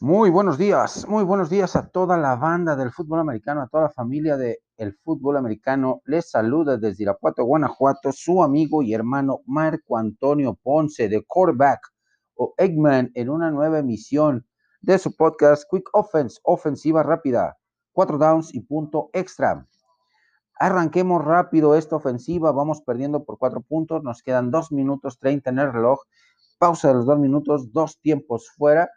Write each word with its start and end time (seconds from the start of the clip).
Muy 0.00 0.28
buenos 0.28 0.58
días, 0.58 1.06
muy 1.08 1.22
buenos 1.22 1.48
días 1.50 1.76
a 1.76 1.86
toda 1.86 2.16
la 2.16 2.34
banda 2.34 2.74
del 2.74 2.90
fútbol 2.90 3.20
americano, 3.20 3.62
a 3.62 3.68
toda 3.68 3.84
la 3.84 3.90
familia 3.90 4.36
del 4.36 4.98
fútbol 5.04 5.36
americano. 5.36 6.02
Les 6.04 6.28
saluda 6.28 6.76
desde 6.76 7.04
Irapuato, 7.04 7.44
Guanajuato, 7.44 8.10
su 8.10 8.42
amigo 8.42 8.82
y 8.82 8.92
hermano 8.92 9.42
Marco 9.46 9.96
Antonio 9.96 10.58
Ponce 10.60 11.08
de 11.08 11.24
Quarterback 11.24 11.92
o 12.34 12.54
Eggman 12.58 13.12
en 13.14 13.30
una 13.30 13.52
nueva 13.52 13.78
emisión 13.78 14.44
de 14.80 14.98
su 14.98 15.14
podcast 15.14 15.62
Quick 15.70 15.88
Offense, 15.92 16.40
ofensiva 16.42 17.04
rápida, 17.04 17.56
cuatro 17.92 18.18
downs 18.18 18.52
y 18.52 18.62
punto 18.62 19.10
extra. 19.12 19.64
Arranquemos 20.58 21.24
rápido 21.24 21.76
esta 21.76 21.94
ofensiva, 21.94 22.50
vamos 22.50 22.82
perdiendo 22.82 23.24
por 23.24 23.38
cuatro 23.38 23.60
puntos, 23.60 24.02
nos 24.02 24.24
quedan 24.24 24.50
dos 24.50 24.72
minutos 24.72 25.20
treinta 25.20 25.50
en 25.50 25.60
el 25.60 25.72
reloj, 25.72 26.00
pausa 26.58 26.88
de 26.88 26.94
los 26.94 27.06
dos 27.06 27.20
minutos, 27.20 27.72
dos 27.72 28.00
tiempos 28.00 28.50
fuera 28.56 28.90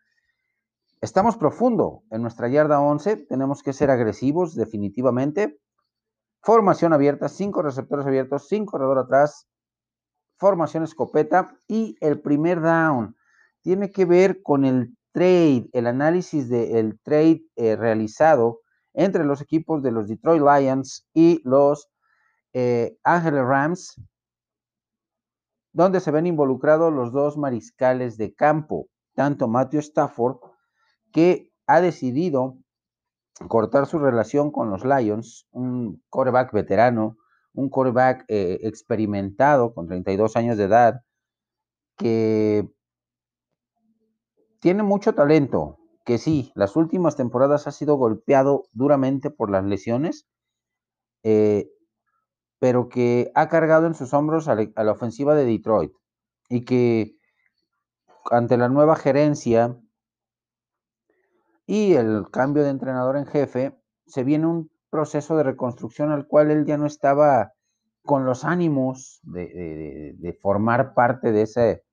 Estamos 1.00 1.38
profundo. 1.38 2.02
En 2.10 2.24
nuestra 2.24 2.48
yarda 2.48 2.82
11, 2.82 3.18
tenemos 3.18 3.62
que 3.62 3.72
ser 3.72 3.92
agresivos 3.92 4.56
definitivamente. 4.56 5.60
Formación 6.42 6.92
abierta, 6.92 7.30
cinco 7.30 7.62
receptores 7.62 8.08
abiertos, 8.08 8.48
sin 8.48 8.66
corredor 8.66 8.98
atrás, 8.98 9.48
formación 10.40 10.84
escopeta 10.84 11.56
y 11.68 11.98
el 12.00 12.20
primer 12.22 12.62
down. 12.62 13.16
Tiene 13.62 13.92
que 13.92 14.06
ver 14.06 14.42
con 14.42 14.66
el 14.66 14.98
trade, 15.12 15.70
el 15.74 15.86
análisis 15.86 16.50
del 16.50 17.00
trade 17.02 17.44
eh, 17.56 17.76
realizado 17.76 18.62
entre 18.94 19.24
los 19.24 19.40
equipos 19.42 19.84
de 19.84 19.92
los 19.92 20.08
Detroit 20.08 20.42
Lions 20.42 21.08
y 21.14 21.42
los 21.44 21.90
eh, 22.54 22.98
Ángeles 23.04 23.44
Rams, 23.44 24.02
donde 25.74 26.00
se 26.00 26.10
ven 26.10 26.26
involucrados 26.26 26.92
los 26.92 27.12
dos 27.12 27.38
mariscales 27.38 28.18
de 28.18 28.34
campo, 28.34 28.88
tanto 29.14 29.48
Matthew 29.48 29.82
Stafford 29.82 30.38
que 31.12 31.52
ha 31.66 31.82
decidido 31.82 32.58
cortar 33.48 33.86
su 33.86 34.00
relación 34.00 34.52
con 34.52 34.70
los 34.70 34.84
Lions, 34.84 35.48
un 35.52 36.02
quarterback 36.10 36.52
veterano, 36.54 37.18
un 37.54 37.70
quarterback 37.70 38.26
eh, 38.28 38.60
experimentado 38.64 39.74
con 39.74 39.88
32 39.88 40.36
años 40.36 40.58
de 40.58 40.64
edad, 40.66 41.02
que 41.98 42.70
tiene 44.60 44.84
mucho 44.84 45.14
talento, 45.14 45.78
que 46.06 46.18
sí, 46.18 46.52
las 46.56 46.76
últimas 46.76 47.16
temporadas 47.16 47.68
ha 47.68 47.72
sido 47.72 47.96
golpeado 47.96 48.64
duramente 48.72 49.30
por 49.30 49.50
las 49.52 49.64
lesiones, 49.66 50.28
eh, 51.24 51.70
pero 52.60 52.90
que 52.90 53.32
ha 53.36 53.50
cargado 53.50 53.88
en 53.88 53.94
sus 53.94 54.14
hombros 54.14 54.48
a 54.48 54.56
la 54.56 54.92
ofensiva 54.92 55.36
de 55.36 55.46
Detroit 55.46 55.92
y 56.50 56.66
que 56.66 57.18
ante 58.32 58.58
la 58.58 58.70
nueva 58.70 58.96
gerencia 58.96 59.78
y 61.68 61.94
el 61.94 62.26
cambio 62.32 62.64
de 62.64 62.70
entrenador 62.70 63.18
en 63.18 63.26
jefe, 63.26 63.78
se 64.08 64.24
viene 64.24 64.48
un 64.48 64.72
proceso 64.90 65.36
de 65.36 65.44
reconstrucción 65.44 66.12
al 66.12 66.26
cual 66.26 66.50
él 66.50 66.66
ya 66.66 66.78
no 66.78 66.86
estaba 66.86 67.52
con 68.04 68.26
los 68.26 68.46
ánimos 68.46 69.20
de, 69.24 70.40
formar 70.42 70.94
parte 70.94 71.34
de 71.34 71.42
ese, 71.42 71.84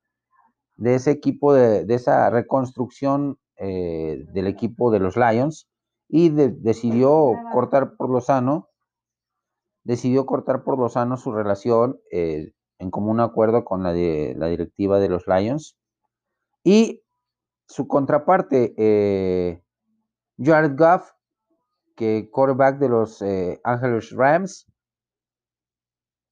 de 0.76 0.94
ese 0.94 1.10
equipo, 1.10 1.52
de, 1.52 1.92
esa 1.92 2.30
reconstrucción 2.30 3.36
eh, 3.56 4.24
del 4.32 4.46
equipo 4.46 4.92
de 4.92 5.00
los 5.00 5.16
Lions 5.16 5.68
y 6.08 6.28
decidió 6.28 7.32
cortar 7.52 7.96
por 7.96 8.10
lo 8.10 8.20
sano, 8.20 8.68
decidió 9.82 10.24
cortar 10.24 10.62
por 10.62 10.78
lo 10.78 10.88
sano 10.88 11.16
su 11.16 11.32
relación 11.32 11.98
eh, 12.12 12.52
en 12.78 12.90
común 12.92 13.18
acuerdo 13.18 13.64
con 13.64 13.82
la, 13.82 13.92
de, 13.92 14.34
la 14.38 14.46
directiva 14.46 15.00
de 15.00 15.08
los 15.08 15.26
Lions 15.26 15.76
y 16.62 17.02
su 17.66 17.88
contraparte, 17.88 18.74
eh, 18.76 19.63
Jared 20.38 20.76
Goff, 20.76 21.12
que 21.94 22.28
quarterback 22.30 22.78
de 22.78 22.88
los 22.88 23.22
eh, 23.22 23.60
Angeles 23.62 24.10
Rams, 24.10 24.66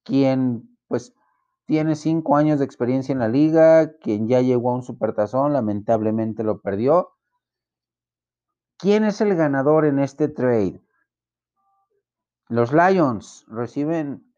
quien 0.05 0.77
pues 0.89 1.15
tiene 1.67 1.95
cinco 1.95 2.37
años 2.37 2.59
de 2.59 2.65
experiencia 2.65 3.13
en 3.13 3.21
la 3.21 3.29
liga, 3.29 3.97
quien 3.99 4.29
ya 4.29 4.41
llegó 4.41 4.71
a 4.71 4.75
un 4.75 4.83
supertazón, 4.83 5.53
lamentablemente 5.53 6.43
lo 6.43 6.61
perdió. 6.61 7.11
¿Quién 8.79 9.05
es 9.05 9.21
el 9.21 9.37
ganador 9.37 9.85
en 9.85 10.01
este 10.01 10.29
trade? 10.29 10.83
Los 12.49 12.73
Lions 12.73 13.47
reciben, 13.49 14.35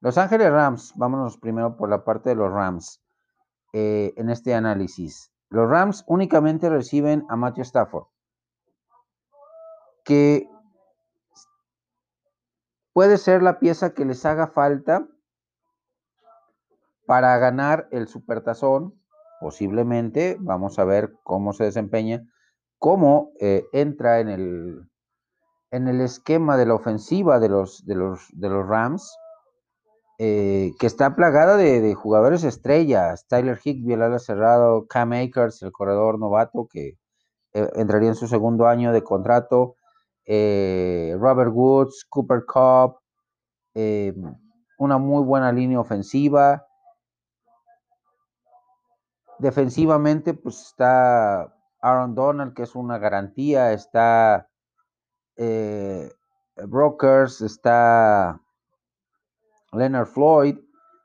Los 0.00 0.16
Ángeles 0.16 0.50
Rams, 0.50 0.92
vámonos 0.94 1.36
primero 1.38 1.76
por 1.76 1.90
la 1.90 2.04
parte 2.04 2.30
de 2.30 2.36
los 2.36 2.50
Rams 2.52 3.02
eh, 3.72 4.14
en 4.16 4.30
este 4.30 4.54
análisis. 4.54 5.32
Los 5.48 5.68
Rams 5.68 6.04
únicamente 6.06 6.70
reciben 6.70 7.26
a 7.28 7.34
Matthew 7.34 7.62
Stafford 7.62 8.09
que 10.10 10.50
puede 12.92 13.16
ser 13.16 13.44
la 13.44 13.60
pieza 13.60 13.94
que 13.94 14.04
les 14.04 14.26
haga 14.26 14.48
falta 14.48 15.06
para 17.06 17.38
ganar 17.38 17.86
el 17.92 18.08
supertazón, 18.08 19.00
posiblemente, 19.40 20.36
vamos 20.40 20.80
a 20.80 20.84
ver 20.84 21.12
cómo 21.22 21.52
se 21.52 21.62
desempeña, 21.62 22.24
cómo 22.80 23.30
eh, 23.38 23.62
entra 23.72 24.18
en 24.18 24.30
el, 24.30 24.90
en 25.70 25.86
el 25.86 26.00
esquema 26.00 26.56
de 26.56 26.66
la 26.66 26.74
ofensiva 26.74 27.38
de 27.38 27.48
los, 27.48 27.86
de 27.86 27.94
los, 27.94 28.26
de 28.32 28.48
los 28.48 28.66
Rams, 28.66 29.16
eh, 30.18 30.72
que 30.80 30.88
está 30.88 31.14
plagada 31.14 31.56
de, 31.56 31.94
jugadores 31.94 32.42
estrellas, 32.42 33.28
Tyler 33.28 33.60
Higbee, 33.62 33.94
el 33.94 34.02
ala 34.02 34.18
cerrado, 34.18 34.88
Cam 34.88 35.12
Akers, 35.12 35.62
el 35.62 35.70
corredor 35.70 36.18
novato, 36.18 36.66
que 36.68 36.98
eh, 37.52 37.70
entraría 37.76 38.08
en 38.08 38.16
su 38.16 38.26
segundo 38.26 38.66
año 38.66 38.92
de 38.92 39.04
contrato, 39.04 39.76
eh, 40.26 41.16
Robert 41.18 41.50
Woods, 41.52 42.04
Cooper 42.08 42.44
Cup, 42.46 43.00
eh, 43.74 44.14
una 44.78 44.98
muy 44.98 45.24
buena 45.24 45.52
línea 45.52 45.80
ofensiva. 45.80 46.66
Defensivamente, 49.38 50.34
pues 50.34 50.60
está 50.60 51.54
Aaron 51.80 52.14
Donald, 52.14 52.54
que 52.54 52.62
es 52.62 52.74
una 52.74 52.98
garantía, 52.98 53.72
está 53.72 54.48
eh, 55.36 56.12
Brokers, 56.66 57.40
está 57.40 58.40
Leonard 59.72 60.06
Floyd, 60.06 60.58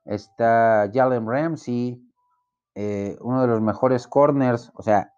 está 0.03 0.89
Jalen 0.93 1.27
Ramsey, 1.27 2.01
uno 3.21 3.41
de 3.41 3.47
los 3.47 3.61
mejores 3.61 4.05
corners, 4.05 4.71
o 4.75 4.83
sea, 4.83 5.14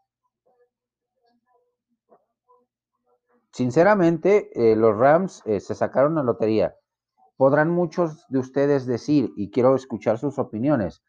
Sinceramente, 3.57 4.51
eh, 4.53 4.75
los 4.75 4.95
Rams 4.95 5.41
eh, 5.47 5.59
se 5.59 5.73
sacaron 5.73 6.13
la 6.13 6.22
lotería. 6.22 6.75
Podrán 7.38 7.72
muchos 7.72 8.23
de 8.29 8.38
ustedes 8.38 8.85
decir, 8.85 9.34
y 9.35 9.50
quiero 9.50 9.73
escuchar 9.73 10.19
sus 10.19 10.38
opiniones, 10.38 11.01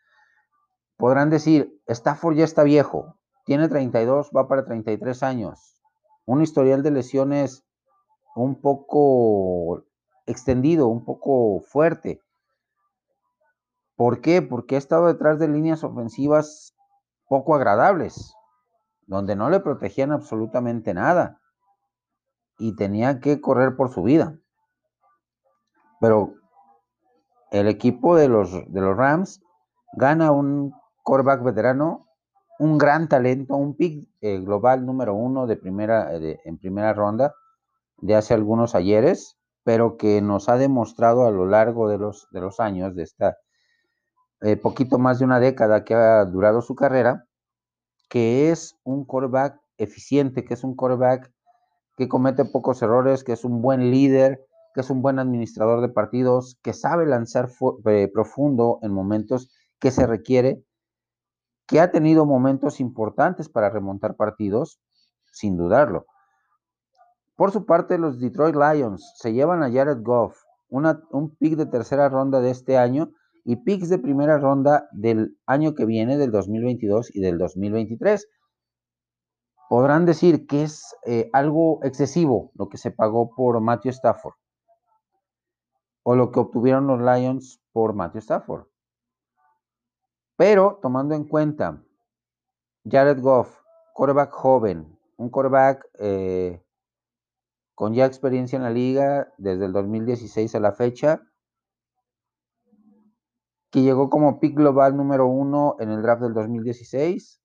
podrán 0.97 1.29
decir, 1.29 1.79
Stafford 1.87 2.37
ya 2.37 2.45
está 2.45 2.63
viejo, 2.63 3.19
tiene 3.45 3.69
32, 3.69 4.31
va 4.35 4.49
para 4.49 4.65
33 4.65 5.23
años, 5.25 5.79
un 6.25 6.41
historial 6.41 6.83
de 6.83 6.91
lesiones 6.91 7.67
un 8.35 8.63
poco 8.63 9.85
extendido, 10.25 10.89
un 10.89 11.05
poco 11.05 11.61
fuerte. 11.61 12.23
¿Por 13.95 14.23
qué? 14.23 14.41
Porque 14.41 14.77
ha 14.77 14.79
estado 14.79 15.09
detrás 15.09 15.39
de 15.39 15.49
líneas 15.49 15.85
ofensivas 15.85 16.75
poco 17.29 17.55
agradables, 17.55 18.33
donde 19.07 19.37
no 19.37 19.51
le 19.51 19.61
protegían 19.61 20.13
absolutamente 20.13 20.95
nada 20.95 21.43
y 22.59 22.75
tenía 22.77 23.21
que 23.21 23.41
correr 23.41 23.77
por 23.77 23.93
su 23.93 24.03
vida. 24.03 24.37
Pero 26.01 26.35
el 27.51 27.69
equipo 27.69 28.17
de 28.17 28.29
los, 28.29 28.53
de 28.53 28.81
los 28.81 28.97
Rams 28.97 29.41
gana 29.95 30.33
un 30.33 30.73
quarterback 31.03 31.43
veterano, 31.43 32.07
un 32.59 32.77
gran 32.77 33.09
talento, 33.09 33.57
un 33.57 33.77
pick 33.77 34.09
eh, 34.21 34.39
global 34.41 34.85
número 34.85 35.15
uno 35.15 35.47
de 35.47 35.57
primera, 35.57 36.15
eh, 36.15 36.41
en 36.45 36.59
primera 36.59 36.93
ronda 36.93 37.35
de 38.01 38.15
hace 38.15 38.35
algunos 38.35 38.75
ayeres, 38.75 39.39
pero 39.65 39.97
que 39.97 40.21
nos 40.21 40.49
ha 40.49 40.57
demostrado 40.57 41.27
a 41.27 41.31
lo 41.31 41.47
largo 41.47 41.89
de 41.89 41.99
los, 41.99 42.29
de 42.31 42.41
los 42.41 42.61
años, 42.61 42.95
de 42.95 43.03
esta 43.03 43.39
eh, 44.41 44.57
poquito 44.57 44.99
más 44.99 45.19
de 45.19 45.25
una 45.25 45.41
década 45.41 45.85
que 45.85 45.95
ha 45.95 46.25
durado 46.25 46.63
su 46.63 46.75
carrera, 46.75 47.27
que 48.09 48.51
es 48.51 48.77
un 48.85 49.05
quarterback 49.05 49.61
eficiente, 49.77 50.45
que 50.45 50.55
es 50.55 50.63
un 50.63 50.77
quarterback 50.77 51.33
que 51.99 52.09
comete 52.09 52.45
pocos 52.45 52.81
errores, 52.81 53.25
que 53.25 53.33
es 53.33 53.45
un 53.45 53.61
buen 53.61 53.91
líder, 53.91 54.47
que 54.73 54.83
es 54.83 54.89
un 54.91 55.03
buen 55.03 55.19
administrador 55.19 55.81
de 55.81 55.89
partidos, 55.89 56.57
que 56.63 56.73
sabe 56.73 57.05
lanzar 57.07 57.49
eh, 57.87 58.09
profundo 58.15 58.79
en 58.83 58.93
momentos 58.93 59.51
que 59.81 59.91
se 59.91 60.07
requiere, 60.07 60.63
que 61.67 61.81
ha 61.81 61.91
tenido 61.91 62.25
momentos 62.25 62.79
importantes 62.79 63.49
para 63.49 63.69
remontar 63.69 64.15
partidos, 64.15 64.81
sin 65.33 65.57
dudarlo. 65.57 66.07
Por 67.35 67.51
su 67.51 67.67
parte, 67.67 67.99
los 67.99 68.21
Detroit 68.21 68.55
Lions 68.55 69.15
se 69.17 69.33
llevan 69.33 69.65
a 69.65 69.71
Jared 69.71 69.99
Goff, 70.01 70.39
un 70.69 71.37
pick 71.37 71.57
de 71.57 71.67
tercera 71.67 72.09
ronda 72.09 72.41
de 72.41 72.51
este 72.51 72.79
año 72.79 73.11
y 73.45 73.57
picks 73.57 73.89
de 73.89 73.99
primera 73.99 74.39
ronda 74.39 74.89
del 74.93 75.37
año 75.47 75.75
que 75.75 75.85
viene, 75.85 76.17
del 76.17 76.31
2022 76.31 77.15
y 77.17 77.21
del 77.21 77.39
2023. 77.39 78.29
Podrán 79.69 80.07
decir 80.07 80.47
que 80.47 80.63
es 80.63 80.97
eh, 81.05 81.29
algo 81.33 81.81
excesivo 81.85 82.51
lo 82.55 82.69
que 82.69 82.79
se 82.79 82.91
pagó 82.91 83.31
por 83.35 83.61
Matthew 83.61 83.91
Stafford 83.91 84.35
o 86.03 86.17
lo 86.17 86.33
que 86.33 86.41
obtuvieron 86.41 86.87
los 86.87 87.01
Lions 87.01 87.61
por 87.73 87.95
Matthew 87.95 88.21
Stafford. 88.21 88.67
Pero 90.37 90.79
tomando 90.81 91.15
en 91.15 91.25
cuenta 91.25 91.83
Jared 92.89 93.21
Goff, 93.21 93.61
quarterback 93.93 94.31
joven, 94.33 94.99
un 95.17 95.29
quarterback 95.29 95.87
eh, 95.99 96.63
con 97.75 97.93
ya 97.93 98.07
experiencia 98.07 98.57
en 98.57 98.63
la 98.63 98.71
liga 98.71 99.33
desde 99.37 99.67
el 99.67 99.73
2016 99.73 100.55
a 100.55 100.61
la 100.61 100.73
fecha, 100.73 101.23
que 103.71 103.83
llegó 103.83 104.09
como 104.09 104.41
pick 104.41 104.57
global 104.57 104.97
número 104.97 105.27
uno 105.27 105.77
en 105.79 105.91
el 105.91 106.01
draft 106.01 106.23
del 106.23 106.33
2016, 106.33 107.43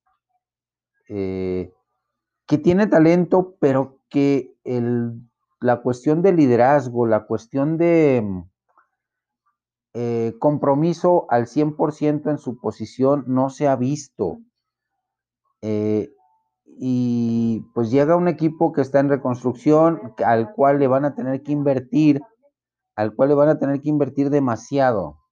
eh, 1.09 1.73
que 2.53 2.59
tiene 2.59 2.85
talento, 2.85 3.55
pero 3.59 3.97
que 4.09 4.53
la 5.59 5.81
cuestión 5.81 6.21
de 6.21 6.33
liderazgo, 6.33 7.07
la 7.07 7.25
cuestión 7.25 7.79
de 7.79 8.23
eh, 9.95 10.35
compromiso 10.37 11.25
al 11.29 11.47
100% 11.47 12.29
en 12.29 12.37
su 12.37 12.59
posición 12.59 13.23
no 13.25 13.49
se 13.49 13.67
ha 13.67 13.75
visto. 13.75 14.37
Eh, 15.63 16.13
y 16.77 17.65
pues 17.73 17.89
llega 17.89 18.15
un 18.15 18.27
equipo 18.27 18.71
que 18.71 18.81
está 18.81 18.99
en 18.99 19.09
reconstrucción, 19.09 20.13
al 20.23 20.53
cual 20.53 20.77
le 20.77 20.85
van 20.85 21.05
a 21.05 21.15
tener 21.15 21.41
que 21.41 21.53
invertir, 21.53 22.21
al 22.95 23.15
cual 23.15 23.29
le 23.29 23.35
van 23.35 23.49
a 23.49 23.57
tener 23.57 23.81
que 23.81 23.89
invertir 23.89 24.29
demasiado. 24.29 25.22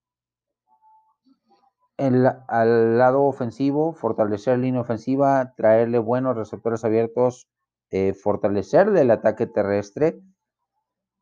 Al 2.48 2.98
lado 2.98 3.22
ofensivo, 3.22 3.92
fortalecer 3.92 4.58
la 4.58 4.64
línea 4.64 4.80
ofensiva, 4.80 5.54
traerle 5.56 5.98
buenos 5.98 6.36
receptores 6.36 6.84
abiertos, 6.84 7.48
eh, 7.90 8.14
fortalecerle 8.14 9.02
el 9.02 9.10
ataque 9.10 9.46
terrestre. 9.46 10.20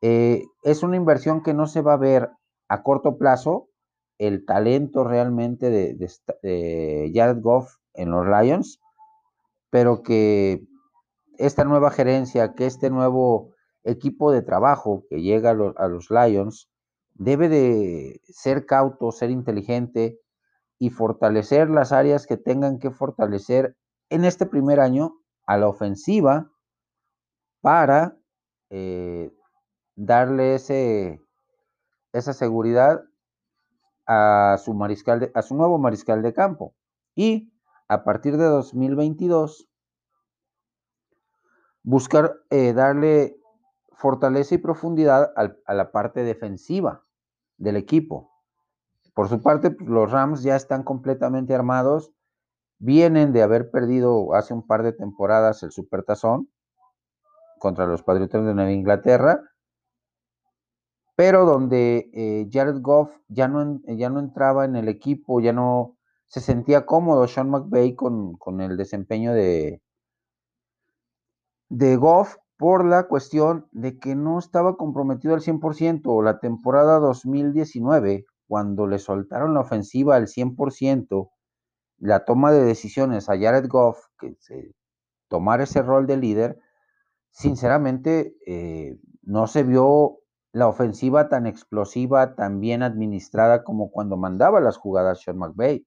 es 0.01 0.83
una 0.83 0.97
inversión 0.97 1.43
que 1.43 1.53
no 1.53 1.67
se 1.67 1.83
va 1.83 1.95
a 1.95 1.99
ver 1.99 2.31
a 2.69 2.83
corto 2.83 3.19
plazo 3.19 3.69
el 4.21 4.45
talento 4.45 5.03
realmente 5.03 5.71
de, 5.71 7.11
Jared 7.15 7.41
Goff 7.41 7.77
en 7.95 8.11
los 8.11 8.27
Lions, 8.27 8.81
pero 9.71 10.03
que 10.03 10.63
esta 11.39 11.65
nueva 11.65 11.91
gerencia, 11.91 12.55
que 12.55 12.67
este 12.67 12.91
nuevo 12.91 13.55
equipo 13.83 14.31
de 14.31 14.43
trabajo 14.43 15.05
que 15.09 15.23
llega 15.23 15.51
a 15.51 15.89
los, 15.89 16.11
Lions, 16.11 16.69
debe 17.15 17.49
de 17.49 18.21
ser 18.25 18.67
cauto, 18.67 19.11
ser 19.11 19.31
inteligente 19.31 20.21
y 20.81 20.89
fortalecer 20.89 21.69
las 21.69 21.93
áreas 21.93 22.27
que 22.27 22.39
tengan 22.39 22.79
que 22.79 22.91
fortalecer 22.91 23.77
en 24.09 24.25
este 24.25 24.47
primer 24.47 24.81
año 24.81 25.21
a 25.47 25.59
la 25.59 25.69
ofensiva 25.69 26.51
para 27.61 28.17
eh, 28.71 29.31
darle 29.95 30.55
ese, 30.55 31.21
esa 32.15 32.33
seguridad 32.33 33.05
a 34.07 34.57
su, 34.65 34.73
mariscal 34.73 35.31
a 35.35 35.43
su 35.43 35.55
nuevo 35.55 35.79
mariscal 35.79 36.23
de 36.23 36.33
campo. 36.33 36.75
Y 37.15 37.53
a 37.87 38.03
partir 38.03 38.39
de 38.39 38.47
2022, 38.47 39.69
buscar 41.83 42.37
eh, 42.49 42.73
darle 42.73 43.37
fortaleza 43.93 44.55
y 44.55 44.59
profundidad 44.59 45.31
a 45.37 45.75
la 45.75 45.93
parte 45.93 46.25
defensiva 46.25 47.05
del 47.59 47.77
equipo. 47.77 48.30
Por 49.15 49.29
su 49.29 49.43
parte, 49.43 49.71
pues, 49.71 49.89
los 49.89 50.11
Rams 50.11 50.43
ya 50.43 50.57
están 50.57 50.83
completamente 50.83 51.55
armados. 51.55 52.13
Vienen 52.79 53.33
de 53.33 53.43
haber 53.43 53.71
perdido 53.71 54.35
hace 54.35 54.55
un 54.55 54.67
par 54.67 54.83
de 54.83 54.93
temporadas 54.93 55.63
el 55.63 55.73
Supertazón 55.73 56.49
contra 57.59 57.87
los 57.87 58.03
Patriotas 58.03 58.45
de 58.45 58.55
Nueva 58.55 58.73
Inglaterra 58.73 59.43
pero 61.21 61.45
donde 61.45 62.09
eh, 62.15 62.49
Jared 62.51 62.81
Goff 62.81 63.15
ya 63.29 63.47
no, 63.47 63.83
ya 63.87 64.09
no 64.09 64.21
entraba 64.21 64.65
en 64.65 64.75
el 64.75 64.89
equipo, 64.89 65.43
ya 65.43 65.53
no 65.53 65.99
se 66.29 66.41
sentía 66.41 66.87
cómodo 66.87 67.29
Sean 67.29 67.51
McVay 67.51 67.95
con, 67.95 68.39
el 68.63 68.79
desempeño 68.79 69.35
de, 69.35 69.83
de 71.69 71.97
Goff 71.97 72.37
por 72.57 72.87
la 72.87 73.07
cuestión 73.07 73.69
de 73.71 73.99
que 73.99 74.15
no 74.15 74.39
estaba 74.39 74.79
comprometido 74.79 75.35
al 75.35 75.43
100%. 75.43 76.25
La 76.25 76.41
temporada 76.41 76.99
2019, 77.01 78.25
cuando 78.51 78.89
le 78.89 78.99
soltaron 78.99 79.55
la 79.55 79.61
ofensiva 79.61 80.17
al 80.17 80.27
100%, 80.27 81.31
la 81.99 82.25
toma 82.25 82.51
de 82.51 82.65
decisiones 82.65 83.29
a 83.29 83.39
Jared 83.39 83.69
Goff, 83.69 84.07
que 84.19 84.35
se, 84.41 84.75
tomar 85.29 85.61
ese 85.61 85.83
rol 85.83 86.09
de 86.09 86.17
líder, 86.17 86.59
sinceramente 87.31 88.35
eh, 88.49 88.99
no 89.23 89.47
se 89.47 89.63
vio 89.63 90.19
la 90.51 90.67
ofensiva 90.67 91.29
tan 91.29 91.47
explosiva, 91.47 92.35
tan 92.35 92.59
bien 92.59 92.83
administrada 92.83 93.63
como 93.63 93.93
cuando 93.93 94.17
mandaba 94.17 94.61
las 94.61 94.77
jugadas 94.77 95.23
Sean 95.23 95.39
McVay. 95.39 95.87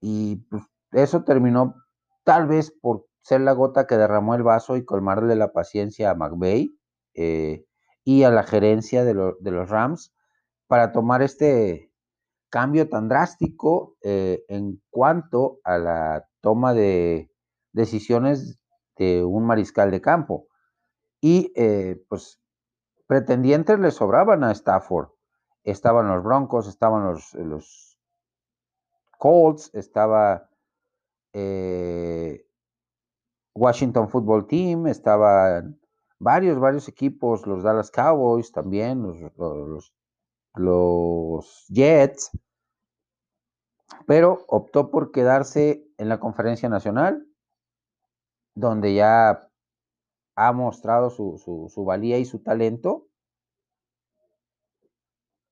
Y 0.00 0.36
pues, 0.48 0.62
eso 0.92 1.24
terminó 1.24 1.74
tal 2.22 2.46
vez 2.46 2.70
por 2.70 3.04
ser 3.20 3.40
la 3.40 3.50
gota 3.50 3.88
que 3.88 3.96
derramó 3.96 4.36
el 4.36 4.44
vaso 4.44 4.76
y 4.76 4.84
colmarle 4.84 5.34
la 5.34 5.50
paciencia 5.50 6.10
a 6.10 6.14
McVay 6.14 6.72
eh, 7.14 7.66
y 8.04 8.22
a 8.22 8.30
la 8.30 8.44
gerencia 8.44 9.04
de, 9.04 9.12
los 9.14 9.68
Rams 9.68 10.12
para 10.66 10.92
tomar 10.92 11.22
este 11.22 11.92
cambio 12.50 12.88
tan 12.88 13.08
drástico 13.08 13.96
eh, 14.02 14.44
en 14.48 14.82
cuanto 14.90 15.58
a 15.64 15.78
la 15.78 16.28
toma 16.40 16.74
de 16.74 17.30
decisiones 17.72 18.58
de 18.96 19.24
un 19.24 19.44
mariscal 19.46 19.90
de 19.90 20.00
campo. 20.00 20.48
Y 21.20 21.52
eh, 21.56 22.02
pues 22.08 22.40
pretendientes 23.06 23.78
le 23.78 23.90
sobraban 23.90 24.44
a 24.44 24.52
Stafford. 24.52 25.10
Estaban 25.64 26.08
los 26.08 26.22
Broncos, 26.22 26.68
estaban 26.68 27.04
los, 27.04 27.34
los 27.34 27.98
Colts, 29.18 29.70
estaba 29.74 30.48
eh, 31.32 32.46
Washington 33.54 34.08
Football 34.08 34.46
Team, 34.46 34.86
estaban 34.86 35.80
varios, 36.18 36.58
varios 36.58 36.88
equipos, 36.88 37.46
los 37.46 37.62
Dallas 37.62 37.90
Cowboys 37.90 38.52
también, 38.52 39.02
los 39.36 39.92
Jets, 41.68 42.30
pero 44.06 44.44
optó 44.48 44.90
por 44.90 45.10
quedarse 45.10 45.86
en 45.98 46.08
la 46.08 46.20
conferencia 46.20 46.68
nacional, 46.68 47.26
donde 48.54 48.94
ya 48.94 49.48
ha 50.36 50.52
mostrado 50.52 51.10
su, 51.10 51.84
valía 51.86 52.18
y 52.18 52.24
su 52.24 52.42
talento 52.42 53.08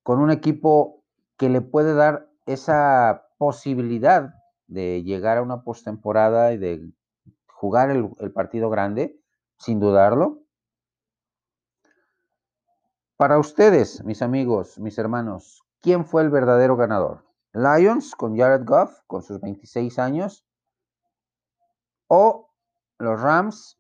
con 0.03 0.21
un 0.21 0.31
equipo 0.31 1.03
que 1.39 1.49
le 1.49 1.63
puede 1.63 1.95
dar 1.95 2.31
esa 2.47 3.27
posibilidad 3.39 4.35
de 4.67 5.03
llegar 5.03 5.39
a 5.39 5.43
una 5.43 5.63
postemporada 5.63 6.53
y 6.53 6.59
de 6.59 6.93
jugar 7.47 7.91
el, 7.91 8.11
el, 8.21 8.33
partido 8.33 8.69
grande, 8.69 9.19
sin 9.57 9.81
dudarlo. 9.81 10.44
Para 13.17 13.39
ustedes, 13.39 14.05
mis 14.05 14.23
amigos, 14.23 14.79
mis 14.79 14.99
hermanos, 14.99 15.63
¿quién 15.81 16.05
fue 16.05 16.23
el 16.23 16.31
verdadero 16.31 16.77
ganador? 16.77 17.25
¿Lions 17.53 18.15
con 18.17 18.37
Jared 18.37 18.65
Goff 18.65 18.99
con 19.07 19.23
sus 19.23 19.41
26 19.41 19.99
años? 20.01 20.45
¿O 22.09 22.51
los 22.99 23.21
Rams 23.21 23.79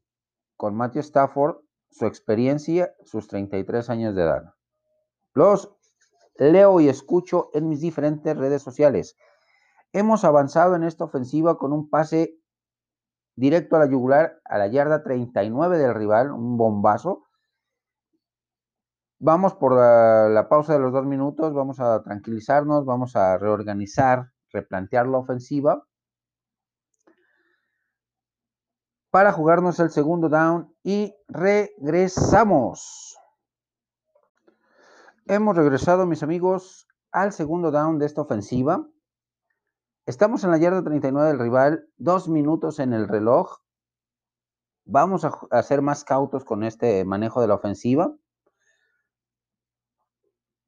con 0.56 0.76
Matthew 0.76 1.00
Stafford, 1.00 1.56
su 1.90 2.06
experiencia, 2.06 2.94
sus 3.04 3.28
33 3.28 3.90
años 3.90 4.14
de 4.14 4.22
edad. 4.22 4.54
Los 5.32 5.74
leo 6.36 6.80
y 6.80 6.88
escucho 6.88 7.50
en 7.54 7.68
mis 7.68 7.80
diferentes 7.80 8.36
redes 8.36 8.62
sociales. 8.62 9.16
Hemos 9.92 10.24
avanzado 10.24 10.74
en 10.74 10.84
esta 10.84 11.04
ofensiva 11.04 11.58
con 11.58 11.72
un 11.72 11.88
pase 11.88 12.36
directo 13.36 13.76
a 13.76 13.80
la 13.80 13.90
yugular, 13.90 14.40
a 14.44 14.58
la 14.58 14.66
yarda 14.66 15.02
39 15.02 15.78
del 15.78 15.94
rival, 15.94 16.32
un 16.32 16.56
bombazo. 16.56 17.24
Vamos 19.18 19.54
por 19.54 19.74
la, 19.74 20.46
pausa 20.48 20.74
de 20.74 20.80
los 20.80 20.92
dos 20.92 21.06
minutos, 21.06 21.54
vamos 21.54 21.80
a 21.80 22.02
tranquilizarnos, 22.02 22.84
vamos 22.84 23.16
a 23.16 23.38
reorganizar, 23.38 24.30
replantear 24.50 25.06
la 25.06 25.18
ofensiva 25.18 25.84
para 29.14 29.30
jugarnos 29.30 29.78
el 29.78 29.90
segundo 29.90 30.28
down 30.28 30.74
y 30.82 31.14
regresamos. 31.28 33.16
Hemos 35.26 35.56
regresado, 35.56 36.04
mis 36.04 36.24
amigos, 36.24 36.88
al 37.12 37.32
segundo 37.32 37.70
down 37.70 38.00
de 38.00 38.06
esta 38.06 38.22
ofensiva. 38.22 38.88
Estamos 40.04 40.42
en 40.42 40.50
la 40.50 40.58
yarda 40.58 40.82
39 40.82 41.28
del 41.28 41.38
rival, 41.38 41.88
dos 41.96 42.28
minutos 42.28 42.80
en 42.80 42.92
el 42.92 43.06
reloj. 43.06 43.58
Vamos 44.84 45.24
a, 45.24 45.62
ser 45.62 45.80
más 45.80 46.02
cautos 46.02 46.44
con 46.44 46.64
este 46.64 47.04
manejo 47.04 47.40
de 47.40 47.46
la 47.46 47.54
ofensiva. 47.54 48.12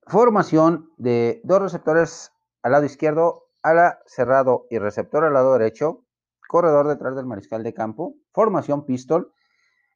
Formación 0.07 0.93
de 0.99 1.41
dos 1.43 1.61
receptores 1.61 2.33
al 2.63 2.73
lado 2.73 2.85
izquierdo, 2.85 3.49
ala 3.63 3.99
cerrado 4.07 4.67
y 4.71 4.79
receptor 4.79 5.25
al 5.25 5.35
lado 5.35 5.53
derecho. 5.55 6.05
Corredor 6.49 6.87
detrás 6.87 7.17
del 7.17 7.27
mariscal 7.27 7.65
de 7.65 7.75
campo 7.75 8.15
formación 8.37 8.85
pistol. 8.85 9.33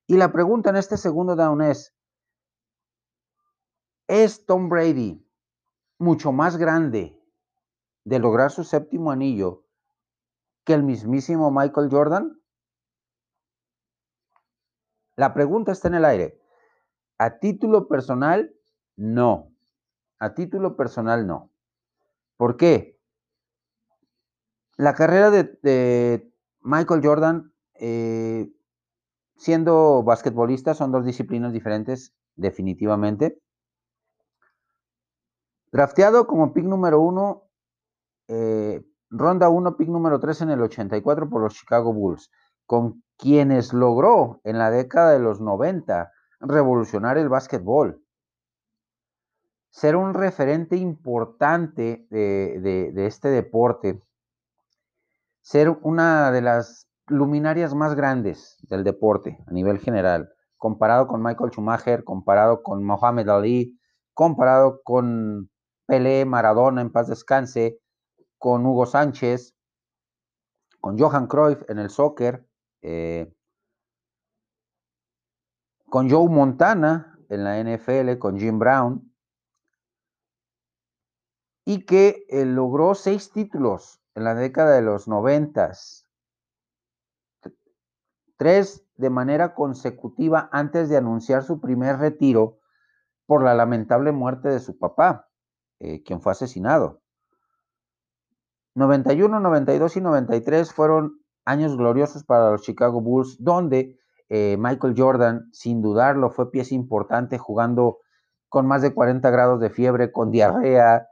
Y 0.06 0.16
la 0.16 0.32
pregunta 0.32 0.70
en 0.70 0.76
este 0.76 0.96
segundo 0.96 1.36
down 1.36 1.60
es, 1.60 1.94
¿es 4.08 4.46
Tom 4.46 4.70
Brady 4.70 5.24
mucho 5.98 6.32
más 6.32 6.56
grande 6.56 7.16
de 8.04 8.18
lograr 8.18 8.50
su 8.50 8.64
séptimo 8.64 9.12
anillo 9.12 9.66
que 10.64 10.72
el 10.72 10.82
mismísimo 10.82 11.50
Michael 11.50 11.90
Jordan? 11.90 12.42
La 15.16 15.34
pregunta 15.34 15.70
está 15.70 15.88
en 15.88 15.94
el 15.94 16.04
aire. 16.06 16.40
A 17.18 17.38
título 17.38 17.86
personal, 17.86 18.52
no. 18.96 19.49
A 20.20 20.34
título 20.34 20.76
personal, 20.76 21.26
no. 21.26 21.50
¿Por 22.36 22.58
qué? 22.58 22.98
La 24.76 24.94
carrera 24.94 25.30
de, 25.30 26.30
Michael 26.60 27.00
Jordan, 27.02 27.52
eh, 27.74 28.52
siendo 29.36 30.02
basquetbolista, 30.02 30.74
son 30.74 30.92
dos 30.92 31.06
disciplinas 31.06 31.54
diferentes, 31.54 32.14
definitivamente. 32.36 33.40
Drafteado 35.72 36.26
como 36.26 36.52
pick 36.52 36.64
número 36.64 37.00
uno, 37.00 37.48
eh, 38.28 38.84
ronda 39.08 39.48
uno, 39.48 39.78
pick 39.78 39.88
número 39.88 40.20
tres 40.20 40.42
en 40.42 40.50
el 40.50 40.60
84 40.60 41.30
por 41.30 41.40
los 41.40 41.54
Chicago 41.54 41.94
Bulls, 41.94 42.30
con 42.66 43.02
quienes 43.16 43.72
logró 43.72 44.42
en 44.44 44.58
la 44.58 44.70
década 44.70 45.12
de 45.12 45.20
los 45.20 45.40
90 45.40 46.12
revolucionar 46.40 47.16
el 47.16 47.30
básquetbol 47.30 47.99
ser 49.70 49.96
un 49.96 50.14
referente 50.14 50.76
importante 50.76 52.06
de, 52.10 52.92
este 53.06 53.28
deporte, 53.28 54.02
ser 55.40 55.70
una 55.82 56.30
de 56.32 56.42
las 56.42 56.88
luminarias 57.06 57.74
más 57.74 57.94
grandes 57.94 58.58
del 58.62 58.84
deporte 58.84 59.38
a 59.46 59.52
nivel 59.52 59.78
general, 59.78 60.32
comparado 60.56 61.06
con 61.06 61.22
Michael 61.22 61.50
Schumacher, 61.50 62.04
comparado 62.04 62.62
con 62.62 62.84
Mohamed 62.84 63.28
Ali, 63.28 63.78
comparado 64.12 64.82
con 64.82 65.50
Pelé, 65.86 66.24
Maradona 66.24 66.82
en 66.82 66.92
paz 66.92 67.08
descanse, 67.08 67.80
con 68.38 68.66
Hugo 68.66 68.86
Sánchez, 68.86 69.54
con 70.80 70.98
Johan 70.98 71.26
Cruyff 71.26 71.62
en 71.68 71.78
el 71.78 71.90
soccer, 71.90 72.46
eh, 72.82 73.32
con 75.88 76.08
Joe 76.10 76.28
Montana 76.28 77.18
en 77.28 77.44
la 77.44 77.58
NFL, 77.58 78.18
con 78.18 78.38
Jim 78.38 78.58
Brown, 78.58 79.09
y 81.64 81.84
que 81.84 82.24
eh, 82.28 82.44
logró 82.44 82.94
seis 82.94 83.32
títulos 83.32 84.00
en 84.14 84.24
la 84.24 84.34
década 84.34 84.74
de 84.74 84.82
los 84.82 85.08
noventas, 85.08 86.06
tres 88.36 88.84
de 88.96 89.10
manera 89.10 89.54
consecutiva 89.54 90.48
antes 90.52 90.88
de 90.88 90.96
anunciar 90.96 91.42
su 91.42 91.60
primer 91.60 91.98
retiro 91.98 92.58
por 93.26 93.44
la 93.44 93.54
lamentable 93.54 94.12
muerte 94.12 94.48
de 94.48 94.60
su 94.60 94.78
papá, 94.78 95.28
eh, 95.78 96.02
quien 96.02 96.20
fue 96.20 96.32
asesinado. 96.32 97.00
91, 98.74 99.40
92 99.40 99.96
y 99.96 100.00
93 100.00 100.72
fueron 100.72 101.20
años 101.44 101.76
gloriosos 101.76 102.24
para 102.24 102.50
los 102.50 102.62
Chicago 102.62 103.00
Bulls, 103.00 103.36
donde 103.38 103.98
eh, 104.28 104.56
Michael 104.58 104.94
Jordan, 104.96 105.48
sin 105.52 105.82
dudarlo, 105.82 106.30
fue 106.30 106.50
pieza 106.50 106.74
importante 106.74 107.36
jugando 107.36 107.98
con 108.48 108.66
más 108.66 108.82
de 108.82 108.94
40 108.94 109.28
grados 109.30 109.60
de 109.60 109.70
fiebre, 109.70 110.12
con 110.12 110.30
diarrea, 110.30 111.09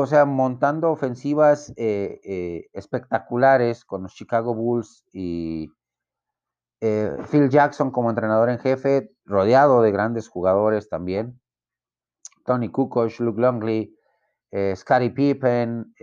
o 0.00 0.06
sea, 0.06 0.24
montando 0.24 0.90
ofensivas 0.90 1.72
eh, 1.76 2.20
eh, 2.24 2.68
espectaculares 2.72 3.84
con 3.84 4.02
los 4.02 4.14
Chicago 4.14 4.54
Bulls 4.54 5.04
y 5.12 5.70
eh, 6.80 7.16
Phil 7.30 7.48
Jackson 7.48 7.90
como 7.90 8.10
entrenador 8.10 8.50
en 8.50 8.58
jefe, 8.58 9.10
rodeado 9.24 9.82
de 9.82 9.90
grandes 9.90 10.28
jugadores 10.28 10.88
también. 10.88 11.40
Tony 12.44 12.68
Kukoc, 12.68 13.18
Luke 13.20 13.40
Longley, 13.40 13.96
Scottie 14.76 15.10
Pippen, 15.10 15.94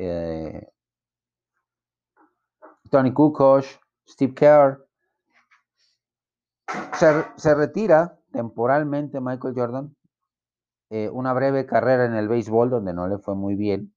Tony 2.89 3.13
Kukoc, 3.13 3.65
Steve 4.07 4.33
Kerr. 4.33 4.87
Se, 6.93 7.25
se 7.35 7.55
retira 7.55 8.17
temporalmente 8.31 9.21
Michael 9.21 9.53
Jordan 9.55 9.95
eh, 10.93 11.09
una 11.09 11.31
breve 11.31 11.65
carrera 11.65 12.03
en 12.03 12.15
el 12.15 12.27
béisbol 12.27 12.69
donde 12.69 12.91
no 12.91 13.07
le 13.07 13.17
fue 13.17 13.33
muy 13.33 13.55
bien. 13.55 13.95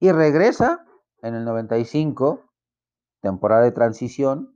Y 0.00 0.12
regresa 0.12 0.84
en 1.22 1.34
el 1.34 1.46
95, 1.46 2.44
temporada 3.22 3.62
de 3.62 3.72
transición, 3.72 4.54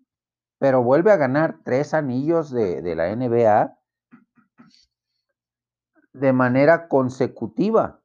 pero 0.59 0.83
vuelve 0.83 1.11
a 1.11 1.17
ganar 1.17 1.61
tres 1.65 1.95
anillos 1.95 2.51
de, 2.51 2.95
la 2.95 3.17
NBA 3.17 3.79
de 6.13 6.33
manera 6.35 6.87
consecutiva, 6.87 8.03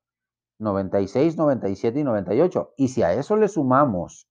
96, 0.59 1.35
97 1.35 1.99
y 1.99 2.03
98. 2.05 2.75
Y 2.77 2.87
si 2.87 3.03
a 3.03 3.11
eso 3.11 3.35
le 3.35 3.49
sumamos 3.49 4.29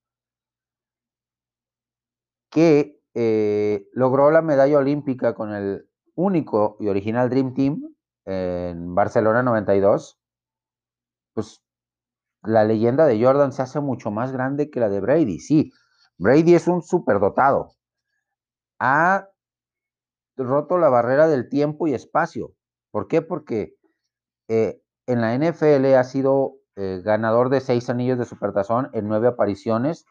que 2.49 2.99
eh, 3.13 3.87
logró 3.93 4.31
la 4.31 4.41
medalla 4.41 4.79
olímpica 4.79 5.35
con 5.35 5.53
el 5.53 5.87
único 6.15 6.77
y 6.79 6.87
original 6.87 7.29
Dream 7.29 7.53
Team, 7.53 7.92
en 8.25 8.95
Barcelona 8.95 9.43
92, 9.43 10.19
pues 11.33 11.61
la 12.43 12.63
leyenda 12.63 13.05
de 13.05 13.23
Jordan 13.23 13.51
se 13.51 13.61
hace 13.61 13.79
mucho 13.79 14.11
más 14.11 14.31
grande 14.31 14.69
que 14.69 14.79
la 14.79 14.89
de 14.89 14.99
Brady. 14.99 15.39
Sí, 15.39 15.71
Brady 16.17 16.55
es 16.55 16.67
un 16.67 16.81
superdotado. 16.81 17.73
Ha 18.79 19.29
roto 20.37 20.77
la 20.77 20.89
barrera 20.89 21.27
del 21.27 21.49
tiempo 21.49 21.87
y 21.87 21.93
espacio. 21.93 22.53
¿Por 22.91 23.07
qué? 23.07 23.21
Porque 23.21 23.75
eh, 24.49 24.81
en 25.07 25.21
la 25.21 25.37
NFL 25.37 25.85
ha 25.95 26.03
sido 26.03 26.55
eh, 26.75 27.01
ganador 27.03 27.49
de 27.49 27.61
seis 27.61 27.89
anillos 27.89 28.17
de 28.17 28.25
supertazón 28.25 28.89
en 28.93 29.07
nueve 29.07 29.27
apariciones 29.27 30.05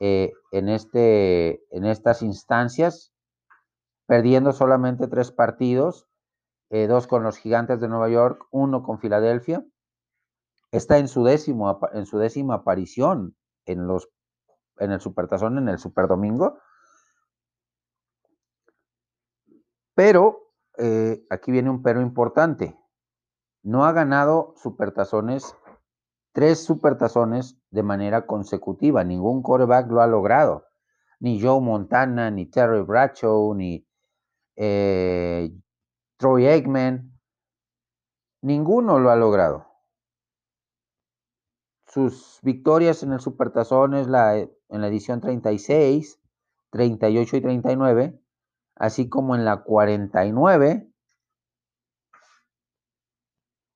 eh, 0.00 0.32
en, 0.50 0.68
este, 0.68 1.62
en 1.76 1.84
estas 1.84 2.22
instancias, 2.22 3.12
perdiendo 4.06 4.52
solamente 4.52 5.08
tres 5.08 5.30
partidos 5.30 6.09
eh, 6.70 6.86
dos 6.86 7.06
con 7.08 7.24
los 7.24 7.36
Gigantes 7.36 7.80
de 7.80 7.88
Nueva 7.88 8.08
York, 8.08 8.46
uno 8.50 8.82
con 8.82 9.00
Filadelfia. 9.00 9.64
Está 10.70 10.98
en 10.98 11.08
su, 11.08 11.24
décimo, 11.24 11.80
en 11.92 12.06
su 12.06 12.18
décima 12.18 12.54
aparición 12.54 13.36
en, 13.66 13.88
los, 13.88 14.08
en 14.78 14.92
el 14.92 15.00
Supertazón, 15.00 15.58
en 15.58 15.68
el 15.68 15.78
Superdomingo. 15.78 16.60
Pero 19.94 20.54
eh, 20.78 21.26
aquí 21.28 21.50
viene 21.50 21.70
un 21.70 21.82
pero 21.82 22.00
importante. 22.00 22.78
No 23.62 23.84
ha 23.84 23.92
ganado 23.92 24.54
Supertazones, 24.56 25.56
tres 26.32 26.62
Supertazones 26.62 27.60
de 27.70 27.82
manera 27.82 28.26
consecutiva. 28.26 29.02
Ningún 29.02 29.42
quarterback 29.42 29.90
lo 29.90 30.02
ha 30.02 30.06
logrado. 30.06 30.66
Ni 31.18 31.42
Joe 31.42 31.60
Montana, 31.60 32.30
ni 32.30 32.46
Terry 32.46 32.80
Bradshaw, 32.80 33.54
ni 33.54 33.86
eh, 34.54 35.50
Troy 36.20 36.46
Aikman, 36.46 37.18
ninguno 38.42 38.98
lo 38.98 39.08
ha 39.10 39.16
logrado. 39.16 39.66
Sus 41.86 42.40
victorias 42.42 43.02
en 43.02 43.14
el 43.14 43.20
Supertazón 43.20 43.94
es 43.94 44.06
la, 44.06 44.36
en 44.36 44.50
la 44.68 44.88
edición 44.88 45.22
36, 45.22 46.20
38 46.72 47.36
y 47.36 47.40
39, 47.40 48.20
así 48.74 49.08
como 49.08 49.34
en 49.34 49.46
la 49.46 49.62
49, 49.62 50.92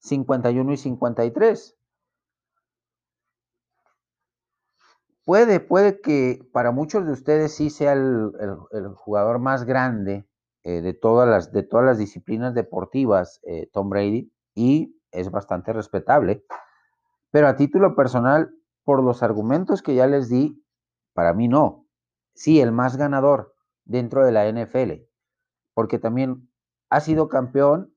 51 0.01 0.73
y 0.75 0.77
53. 0.77 1.79
Puede, 5.25 5.61
puede 5.61 6.03
que 6.03 6.47
para 6.53 6.73
muchos 6.73 7.07
de 7.07 7.13
ustedes 7.13 7.55
sí 7.55 7.71
sea 7.71 7.95
el, 7.95 8.33
el 8.71 8.89
jugador 8.97 9.39
más 9.39 9.65
grande 9.65 10.29
eh, 10.65 10.81
de, 10.81 10.95
todas 10.95 11.29
las, 11.29 11.53
de 11.53 11.63
todas 11.63 11.85
las 11.85 11.99
disciplinas 11.99 12.55
deportivas, 12.55 13.41
eh, 13.45 13.69
Tom 13.73 13.91
Brady, 13.91 14.33
y 14.55 14.99
es 15.11 15.31
bastante 15.31 15.73
respetable. 15.73 16.45
Pero 17.31 17.49
a 17.49 17.57
título 17.57 17.95
personal, 17.95 18.55
por 18.83 19.03
los 19.03 19.23
argumentos 19.23 19.83
que 19.83 19.95
ya 19.95 20.07
les 20.07 20.29
di, 20.29 20.65
para 21.13 21.35
mí 21.35 21.49
no. 21.49 21.87
Sí, 22.35 22.61
el 22.61 22.73
más 22.73 22.97
ganador 22.97 23.55
dentro 23.85 24.25
de 24.25 24.33
la 24.33 24.49
NFL, 24.49 25.07
porque 25.75 25.99
también 25.99 26.49
ha 26.89 27.01
sido 27.01 27.29
campeón 27.29 27.95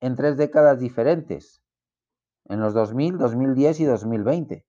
en 0.00 0.16
tres 0.16 0.36
décadas 0.36 0.78
diferentes, 0.78 1.62
en 2.46 2.60
los 2.60 2.74
2000, 2.74 3.18
2010 3.18 3.80
y 3.80 3.84
2020. 3.84 4.66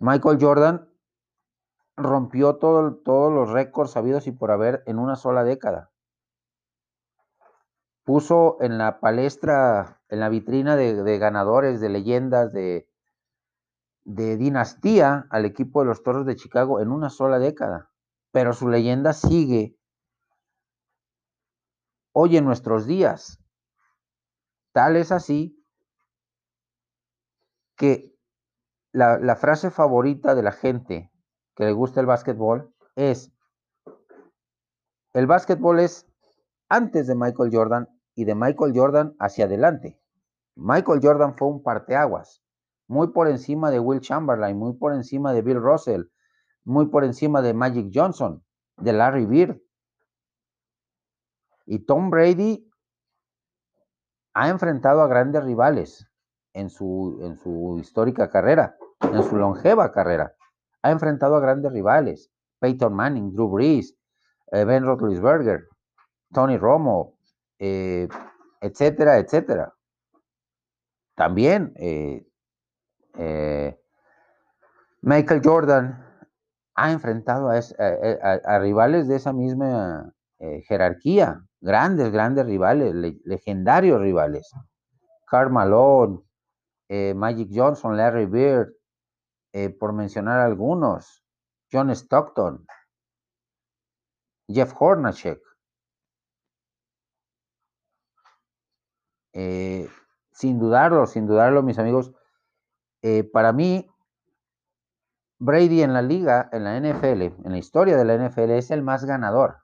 Michael 0.00 0.38
Jordan 0.40 0.88
rompió 1.98 2.56
todos 2.56 3.32
los 3.32 3.50
récords 3.50 3.90
sabidos 3.90 4.26
y 4.26 4.32
por 4.32 4.50
haber 4.50 4.82
en 4.86 4.98
una 4.98 5.16
sola 5.16 5.44
década. 5.44 5.90
Puso 8.04 8.56
en 8.60 8.78
la 8.78 9.00
palestra, 9.00 10.00
en 10.08 10.20
la 10.20 10.28
vitrina 10.28 10.76
de, 10.76 11.18
ganadores, 11.18 11.80
de 11.80 11.88
leyendas, 11.90 12.52
de, 12.52 12.88
de 14.04 14.36
dinastía 14.36 15.26
al 15.30 15.44
equipo 15.44 15.80
de 15.80 15.86
los 15.86 16.02
Toros 16.02 16.24
de 16.24 16.36
Chicago 16.36 16.80
en 16.80 16.90
una 16.90 17.10
sola 17.10 17.38
década, 17.38 17.90
pero 18.30 18.52
su 18.52 18.68
leyenda 18.68 19.12
sigue 19.12 19.76
hoy 22.12 22.36
en 22.36 22.44
nuestros 22.44 22.86
días. 22.86 23.40
Tal 24.72 24.96
es 24.96 25.12
así 25.12 25.62
que 27.76 28.14
la, 28.92 29.18
la 29.18 29.36
frase 29.36 29.70
favorita 29.70 30.34
de 30.34 30.42
la 30.42 30.52
gente 30.52 31.12
que 31.58 31.64
le 31.64 31.72
gusta 31.72 31.98
el 31.98 32.06
básquetbol 32.06 32.72
es, 32.94 33.32
el 35.12 35.26
básquetbol 35.26 35.80
es 35.80 36.06
antes 36.68 37.08
de 37.08 37.16
Michael 37.16 37.50
Jordan 37.52 37.88
y 38.14 38.26
de 38.26 38.36
Michael 38.36 38.72
Jordan 38.76 39.16
hacia 39.18 39.46
adelante. 39.46 40.00
Michael 40.54 41.00
Jordan 41.02 41.36
fue 41.36 41.48
un 41.48 41.64
parteaguas, 41.64 42.44
muy 42.86 43.08
por 43.08 43.26
encima 43.26 43.72
de 43.72 43.80
Will 43.80 44.00
Chamberlain, 44.00 44.56
muy 44.56 44.74
por 44.74 44.94
encima 44.94 45.32
de 45.32 45.42
Bill 45.42 45.60
Russell, 45.60 46.04
muy 46.62 46.86
por 46.86 47.02
encima 47.02 47.42
de 47.42 47.54
Magic 47.54 47.90
Johnson, 47.92 48.44
de 48.76 48.92
Larry 48.92 49.26
Bird. 49.26 49.60
Y 51.66 51.80
Tom 51.80 52.08
Brady 52.10 52.70
ha 54.32 54.48
enfrentado 54.48 55.02
a 55.02 55.08
grandes 55.08 55.42
rivales 55.42 56.08
en 56.52 56.70
su, 56.70 57.18
en 57.20 57.36
su 57.36 57.78
histórica 57.80 58.30
carrera, 58.30 58.76
en 59.00 59.24
su 59.24 59.36
longeva 59.36 59.90
carrera. 59.90 60.37
Ha 60.82 60.90
enfrentado 60.90 61.36
a 61.36 61.40
grandes 61.40 61.72
rivales. 61.72 62.30
Peyton 62.60 62.94
Manning, 62.94 63.32
Drew 63.32 63.48
Brees, 63.48 63.94
eh, 64.52 64.64
Ben 64.64 64.84
Roethlisberger, 64.84 65.68
Tony 66.32 66.56
Romo, 66.58 67.18
eh, 67.58 68.08
etcétera, 68.60 69.18
etcétera. 69.18 69.74
También 71.14 71.72
eh, 71.76 72.24
Michael 75.02 75.40
Jordan 75.42 76.04
ha 76.74 76.92
enfrentado 76.92 77.50
a, 77.50 78.58
rivales 78.60 79.08
de 79.08 79.16
esa 79.16 79.32
misma 79.32 80.12
jerarquía, 80.68 81.42
grandes, 81.60 82.12
grandes 82.12 82.46
rivales, 82.46 82.94
legendarios 83.24 84.00
rivales. 84.00 84.48
Karl 85.26 85.50
Malone, 85.50 86.20
Magic 87.16 87.48
Johnson, 87.52 87.96
Larry 87.96 88.26
Bird, 88.26 88.72
por 89.80 89.92
mencionar 89.92 90.40
algunos, 90.40 91.24
John 91.72 91.90
Stockton, 91.90 92.66
Jeff 94.48 94.72
Hornacek. 94.78 95.40
Eh, 99.34 99.88
sin 100.32 100.58
dudarlo, 100.58 101.06
sin 101.06 101.26
dudarlo, 101.26 101.62
mis 101.62 101.78
amigos, 101.78 102.12
eh, 103.02 103.24
para 103.24 103.52
mí, 103.52 103.88
Brady 105.38 105.82
en 105.82 105.92
la 105.92 106.02
liga, 106.02 106.48
en 106.52 106.64
la 106.64 106.76
NFL, 106.76 107.22
en 107.44 107.52
la 107.52 107.58
historia 107.58 107.96
de 107.96 108.04
la 108.04 108.14
NFL, 108.14 108.50
es 108.56 108.70
el 108.70 108.82
más 108.82 109.04
ganador, 109.04 109.58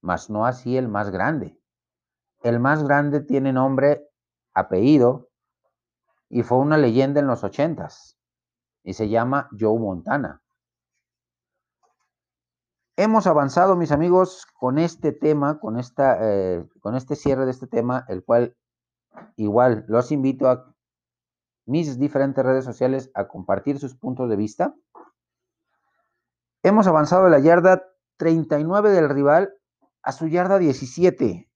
mas 0.00 0.30
no 0.30 0.46
así 0.46 0.76
el 0.76 0.88
más 0.88 1.10
grande. 1.10 1.56
El 2.42 2.58
más 2.58 2.82
grande 2.82 3.20
tiene 3.20 3.52
nombre, 3.52 4.08
apellido, 4.54 5.28
y 6.28 6.42
fue 6.42 6.58
una 6.58 6.76
leyenda 6.76 7.20
en 7.20 7.26
los 7.26 7.44
ochentas, 7.44 8.18
y 8.82 8.94
se 8.94 9.08
llama 9.08 9.48
Joe 9.58 9.78
Montana. 9.78 10.42
Hemos 12.96 13.26
avanzado, 13.26 13.76
mis 13.76 13.92
amigos, 13.92 14.46
con 14.58 14.78
este 14.78 15.12
tema, 15.12 15.58
con, 15.58 15.78
esta, 15.78 16.18
eh, 16.20 16.68
con 16.80 16.94
este 16.94 17.16
cierre 17.16 17.46
de 17.46 17.50
este 17.50 17.66
tema, 17.66 18.04
el 18.08 18.24
cual 18.24 18.56
igual 19.36 19.84
los 19.88 20.12
invito 20.12 20.50
a 20.50 20.74
mis 21.64 21.98
diferentes 21.98 22.44
redes 22.44 22.64
sociales 22.64 23.10
a 23.14 23.26
compartir 23.28 23.78
sus 23.78 23.94
puntos 23.94 24.28
de 24.28 24.36
vista. 24.36 24.74
Hemos 26.62 26.86
avanzado 26.86 27.24
de 27.24 27.30
la 27.30 27.38
yarda 27.38 27.82
39 28.18 28.90
del 28.90 29.08
rival 29.08 29.54
a 30.02 30.12
su 30.12 30.28
yarda 30.28 30.58
17. 30.58 31.50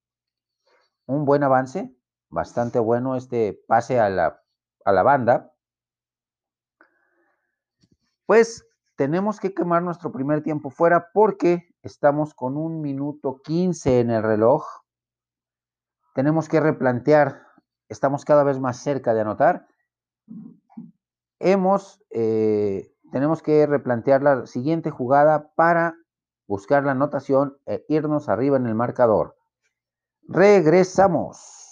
Un 1.06 1.24
buen 1.26 1.42
avance, 1.42 1.94
bastante 2.30 2.78
bueno 2.78 3.16
este 3.16 3.62
pase 3.68 4.00
a 4.00 4.08
la, 4.08 4.40
a 4.84 4.92
la 4.92 5.02
banda. 5.02 5.53
Pues 8.26 8.66
tenemos 8.96 9.40
que 9.40 9.54
quemar 9.54 9.82
nuestro 9.82 10.12
primer 10.12 10.42
tiempo 10.42 10.70
fuera 10.70 11.08
porque 11.12 11.68
estamos 11.82 12.34
con 12.34 12.56
un 12.56 12.80
minuto 12.80 13.40
15 13.42 14.00
en 14.00 14.10
el 14.10 14.22
reloj. 14.22 14.64
Tenemos 16.14 16.48
que 16.48 16.60
replantear, 16.60 17.42
estamos 17.88 18.24
cada 18.24 18.44
vez 18.44 18.60
más 18.60 18.78
cerca 18.78 19.12
de 19.14 19.20
anotar. 19.20 19.66
Hemos, 21.40 22.00
eh, 22.10 22.94
tenemos 23.10 23.42
que 23.42 23.66
replantear 23.66 24.22
la 24.22 24.46
siguiente 24.46 24.90
jugada 24.90 25.50
para 25.54 25.96
buscar 26.46 26.84
la 26.84 26.92
anotación 26.92 27.58
e 27.66 27.84
irnos 27.88 28.28
arriba 28.28 28.56
en 28.56 28.66
el 28.66 28.74
marcador. 28.74 29.36
Regresamos. 30.28 31.63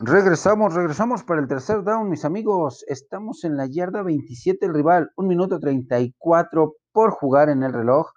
Regresamos, 0.00 0.74
regresamos 0.74 1.24
para 1.24 1.40
el 1.40 1.48
tercer 1.48 1.82
down, 1.82 2.08
mis 2.08 2.24
amigos. 2.24 2.84
Estamos 2.86 3.42
en 3.42 3.56
la 3.56 3.66
yarda 3.66 4.04
27 4.04 4.64
el 4.66 4.72
rival, 4.72 5.10
un 5.16 5.26
minuto 5.26 5.58
34 5.58 6.76
por 6.92 7.10
jugar 7.10 7.48
en 7.48 7.64
el 7.64 7.72
reloj. 7.72 8.12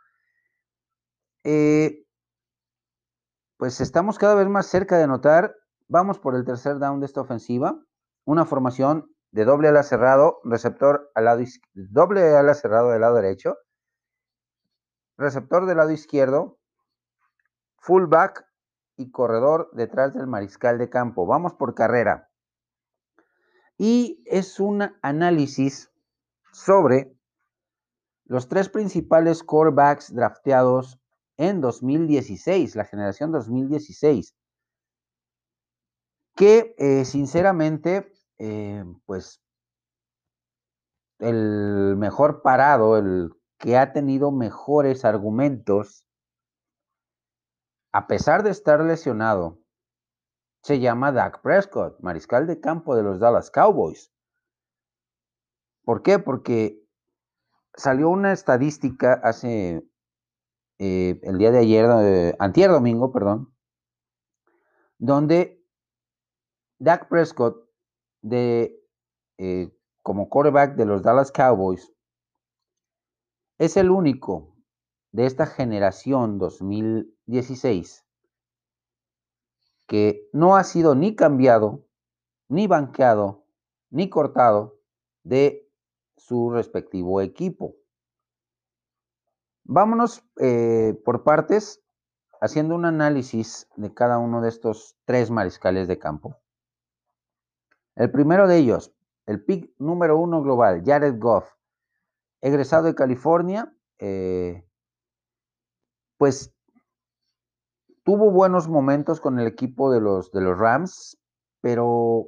Eh, 1.44 2.06
pues 3.58 3.82
estamos 3.82 4.20
cada 4.20 4.36
vez 4.36 4.48
más 4.48 4.68
cerca 4.68 4.96
de 4.96 5.06
anotar. 5.06 5.56
Vamos 5.88 6.20
por 6.20 6.36
el 6.36 6.46
tercer 6.46 6.78
down 6.78 7.00
de 7.00 7.08
esta 7.08 7.22
ofensiva. 7.22 7.84
Una 8.26 8.46
formación 8.46 9.12
de 9.32 9.46
doble 9.46 9.70
ala 9.70 9.82
cerrado, 9.82 10.40
receptor 10.44 11.10
al 11.16 11.26
lado 11.26 11.42
doble 11.74 12.38
ala 12.38 12.54
cerrado 12.54 12.92
del 12.92 13.02
lado 13.02 13.16
derecho, 13.16 13.58
receptor 15.18 15.66
del 15.66 15.78
lado 15.78 15.90
izquierdo, 15.90 16.60
fullback 17.78 18.46
y 18.98 19.12
corredor 19.12 19.70
detrás 19.74 20.14
del 20.14 20.28
mariscal 20.28 20.78
de 20.78 20.90
campo. 20.90 21.26
Vamos 21.26 21.54
por 21.54 21.74
carrera. 21.76 22.30
Y 23.78 24.24
es 24.26 24.60
un 24.60 24.92
análisis 25.02 25.92
sobre 26.52 27.16
los 28.26 28.48
tres 28.48 28.70
principales 28.70 29.44
quarterbacks 29.44 30.14
drafteados 30.14 31.00
en 31.38 31.62
2016, 31.62 32.76
la 32.76 32.86
generación 32.86 33.32
2016, 33.32 34.36
que 36.36 36.76
eh, 36.78 37.06
sinceramente, 37.06 38.14
eh, 38.38 38.86
pues 39.06 39.42
el 41.20 41.96
mejor 41.98 42.42
parado, 42.42 42.98
el 42.98 43.32
que 43.58 43.78
ha 43.78 43.94
tenido 43.94 44.32
mejores 44.32 45.06
argumentos 45.06 46.08
a 47.92 48.08
pesar 48.08 48.44
de 48.44 48.52
estar 48.52 48.82
lesionado, 48.82 49.60
se 50.64 50.80
llama 50.80 51.12
Dak 51.12 51.42
Prescott, 51.42 52.00
mariscal 52.02 52.48
de 52.48 52.60
campo 52.60 52.96
de 52.96 53.04
los 53.04 53.20
Dallas 53.20 53.50
Cowboys. 53.52 54.14
¿Por 55.84 56.04
qué? 56.04 56.20
Porque 56.20 56.82
salió 57.74 58.10
una 58.10 58.32
estadística 58.32 59.14
hace 59.24 59.84
eh, 60.78 61.20
el 61.24 61.38
día 61.38 61.52
de 61.52 61.60
ayer, 61.60 61.90
eh, 62.04 62.36
antier 62.40 62.70
domingo, 62.70 63.12
perdón, 63.12 63.54
donde 64.98 65.66
Dak 66.78 67.10
Prescott, 67.10 67.70
de, 68.22 68.80
eh, 69.38 69.76
como 70.04 70.30
quarterback 70.30 70.76
de 70.76 70.86
los 70.86 71.02
Dallas 71.02 71.32
Cowboys, 71.32 71.92
es 73.58 73.78
el 73.78 73.90
único 73.90 74.51
de 75.12 75.26
esta 75.26 75.46
generación 75.46 76.38
2016 76.38 78.06
que 79.92 80.30
no 80.32 80.56
ha 80.56 80.64
sido 80.64 80.96
ni 80.96 81.16
cambiado, 81.18 81.86
ni 82.48 82.66
banqueado, 82.66 83.44
ni 83.90 84.10
cortado 84.10 84.80
de 85.24 85.70
su 86.16 86.50
respectivo 86.50 87.20
equipo. 87.20 87.76
Vámonos 89.66 90.24
eh, 90.38 90.98
por 91.04 91.24
partes 91.24 91.84
haciendo 92.40 92.74
un 92.74 92.86
análisis 92.86 93.68
de 93.76 93.94
cada 93.94 94.18
uno 94.18 94.42
de 94.42 94.48
estos 94.48 94.96
tres 95.04 95.30
mariscales 95.30 95.90
de 95.90 96.00
campo. 96.00 96.38
El 97.96 98.12
primero 98.12 98.48
de 98.48 98.60
ellos, 98.60 98.94
el 99.26 99.44
pick 99.44 99.74
número 99.78 100.18
uno 100.18 100.42
global, 100.42 100.84
Jared 100.86 101.20
Goff, 101.20 101.52
egresado 102.40 102.86
de 102.86 102.96
California, 102.96 103.76
eh, 104.00 104.66
pues 106.22 106.54
tuvo 108.04 108.30
buenos 108.30 108.68
momentos 108.68 109.20
con 109.20 109.40
el 109.40 109.48
equipo 109.48 109.92
de 109.92 110.00
los, 110.00 110.32
de 110.32 110.42
los 110.42 110.56
Rams, 110.56 111.18
pero 111.62 112.28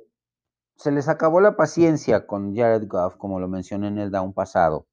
se 0.77 0.91
les 0.91 1.08
acabó 1.08 1.41
la 1.41 1.56
paciencia 1.56 2.25
con 2.25 2.56
Jared 2.56 2.88
Goff, 2.88 3.17
como 3.17 3.39
lo 3.39 3.47
mencioné 3.47 3.89
en 3.89 3.99
el 3.99 4.10
down 4.10 4.34
pasado. 4.34 4.88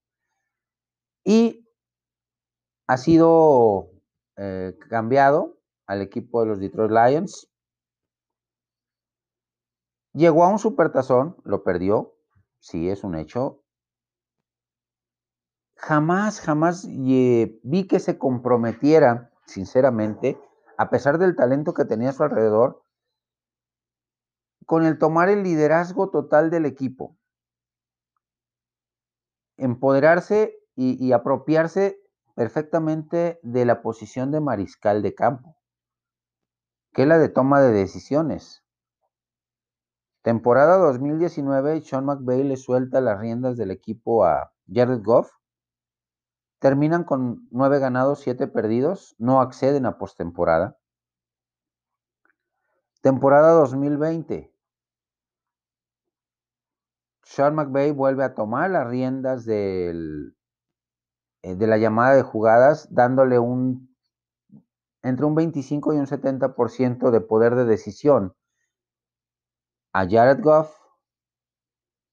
Y 1.24 1.66
ha 2.88 2.98
sido 2.98 3.88
eh, 4.36 4.76
cambiado 4.90 5.56
al 5.86 6.02
equipo 6.02 6.42
de 6.42 6.48
los 6.48 6.60
Detroit 6.60 6.90
Lions. 6.90 7.48
Llegó 10.12 10.44
a 10.44 10.50
un 10.50 10.58
supertazón, 10.58 11.38
lo 11.44 11.64
perdió. 11.64 12.16
sí, 12.58 12.90
es 12.90 13.02
un 13.02 13.14
hecho. 13.14 13.59
Jamás, 15.82 16.40
jamás 16.40 16.86
vi 16.86 17.86
que 17.88 18.00
se 18.00 18.18
comprometiera, 18.18 19.30
sinceramente, 19.46 20.38
a 20.76 20.90
pesar 20.90 21.18
del 21.18 21.36
talento 21.36 21.72
que 21.72 21.86
tenía 21.86 22.10
a 22.10 22.12
su 22.12 22.22
alrededor, 22.22 22.84
con 24.66 24.84
el 24.84 24.98
tomar 24.98 25.30
el 25.30 25.42
liderazgo 25.42 26.10
total 26.10 26.50
del 26.50 26.66
equipo. 26.66 27.16
Empoderarse 29.56 30.54
y, 30.76 31.02
y 31.04 31.12
apropiarse 31.12 31.98
perfectamente 32.34 33.40
de 33.42 33.64
la 33.64 33.80
posición 33.80 34.30
de 34.30 34.40
mariscal 34.40 35.02
de 35.02 35.14
campo, 35.14 35.56
que 36.92 37.02
es 37.02 37.08
la 37.08 37.18
de 37.18 37.30
toma 37.30 37.62
de 37.62 37.72
decisiones. 37.72 38.62
Temporada 40.22 40.76
2019, 40.76 41.80
Sean 41.80 42.04
McVay 42.04 42.44
le 42.44 42.58
suelta 42.58 43.00
las 43.00 43.18
riendas 43.18 43.56
del 43.56 43.70
equipo 43.70 44.26
a 44.26 44.52
Jared 44.70 45.02
Goff. 45.02 45.39
Terminan 46.60 47.04
con 47.04 47.48
nueve 47.50 47.78
ganados, 47.78 48.20
siete 48.20 48.46
perdidos, 48.46 49.16
no 49.18 49.40
acceden 49.40 49.86
a 49.86 49.96
postemporada. 49.96 50.76
Temporada 53.00 53.52
2020. 53.52 54.54
Sean 57.24 57.54
McVay 57.54 57.92
vuelve 57.92 58.24
a 58.24 58.34
tomar 58.34 58.70
las 58.70 58.86
riendas 58.86 59.46
del, 59.46 60.36
eh, 61.42 61.54
de 61.54 61.66
la 61.66 61.78
llamada 61.78 62.14
de 62.14 62.22
jugadas, 62.22 62.88
dándole 62.90 63.38
un 63.38 63.90
entre 65.02 65.24
un 65.24 65.34
25 65.34 65.94
y 65.94 65.96
un 65.96 66.06
70% 66.06 67.10
de 67.10 67.20
poder 67.22 67.54
de 67.54 67.64
decisión 67.64 68.34
a 69.94 70.06
Jared 70.06 70.42
Goff 70.42 70.76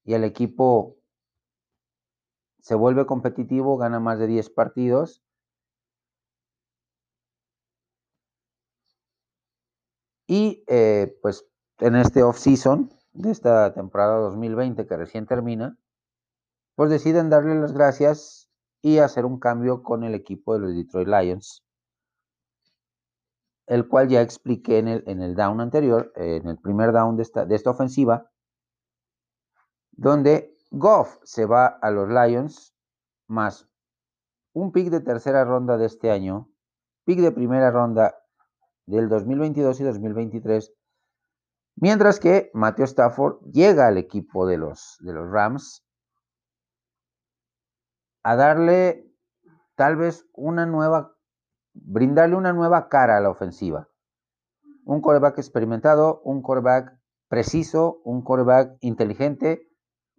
y 0.04 0.14
el 0.14 0.24
equipo 0.24 0.97
se 2.68 2.74
vuelve 2.74 3.06
competitivo, 3.06 3.78
gana 3.78 3.98
más 3.98 4.18
de 4.18 4.26
10 4.26 4.50
partidos. 4.50 5.22
Y 10.26 10.64
eh, 10.66 11.16
pues 11.22 11.46
en 11.78 11.96
este 11.96 12.22
off-season 12.22 12.90
de 13.14 13.30
esta 13.30 13.72
temporada 13.72 14.18
2020 14.18 14.86
que 14.86 14.96
recién 14.98 15.24
termina, 15.24 15.78
pues 16.74 16.90
deciden 16.90 17.30
darle 17.30 17.54
las 17.54 17.72
gracias 17.72 18.50
y 18.82 18.98
hacer 18.98 19.24
un 19.24 19.40
cambio 19.40 19.82
con 19.82 20.04
el 20.04 20.14
equipo 20.14 20.52
de 20.52 20.60
los 20.60 20.74
Detroit 20.74 21.08
Lions 21.08 21.64
el 23.66 23.88
cual 23.88 24.08
ya 24.08 24.20
expliqué 24.20 24.76
en 24.76 24.88
el, 24.88 25.04
en 25.06 25.22
el 25.22 25.34
down 25.34 25.62
anterior, 25.62 26.12
en 26.16 26.48
el 26.48 26.58
primer 26.58 26.92
down 26.92 27.16
de 27.16 27.22
esta, 27.22 27.46
de 27.46 27.54
esta 27.54 27.70
ofensiva, 27.70 28.30
donde 29.92 30.57
Goff 30.70 31.18
se 31.24 31.46
va 31.46 31.66
a 31.66 31.90
los 31.90 32.08
Lions 32.08 32.74
más 33.26 33.68
un 34.52 34.72
pick 34.72 34.90
de 34.90 35.00
tercera 35.00 35.44
ronda 35.44 35.76
de 35.76 35.86
este 35.86 36.10
año, 36.10 36.50
pick 37.04 37.20
de 37.20 37.32
primera 37.32 37.70
ronda 37.70 38.16
del 38.86 39.08
2022 39.08 39.80
y 39.80 39.84
2023, 39.84 40.72
mientras 41.76 42.18
que 42.18 42.50
Matthew 42.54 42.84
Stafford 42.86 43.40
llega 43.52 43.86
al 43.86 43.98
equipo 43.98 44.46
de 44.46 44.56
los, 44.56 44.96
de 45.00 45.12
los 45.12 45.30
Rams 45.30 45.84
a 48.22 48.36
darle 48.36 49.06
tal 49.76 49.96
vez 49.96 50.26
una 50.32 50.66
nueva 50.66 51.14
brindarle 51.74 52.36
una 52.36 52.52
nueva 52.52 52.88
cara 52.88 53.16
a 53.16 53.20
la 53.20 53.30
ofensiva. 53.30 53.88
Un 54.84 55.00
coreback 55.00 55.38
experimentado, 55.38 56.20
un 56.24 56.42
coreback 56.42 56.98
preciso, 57.28 58.00
un 58.04 58.22
coreback 58.22 58.78
inteligente, 58.80 59.67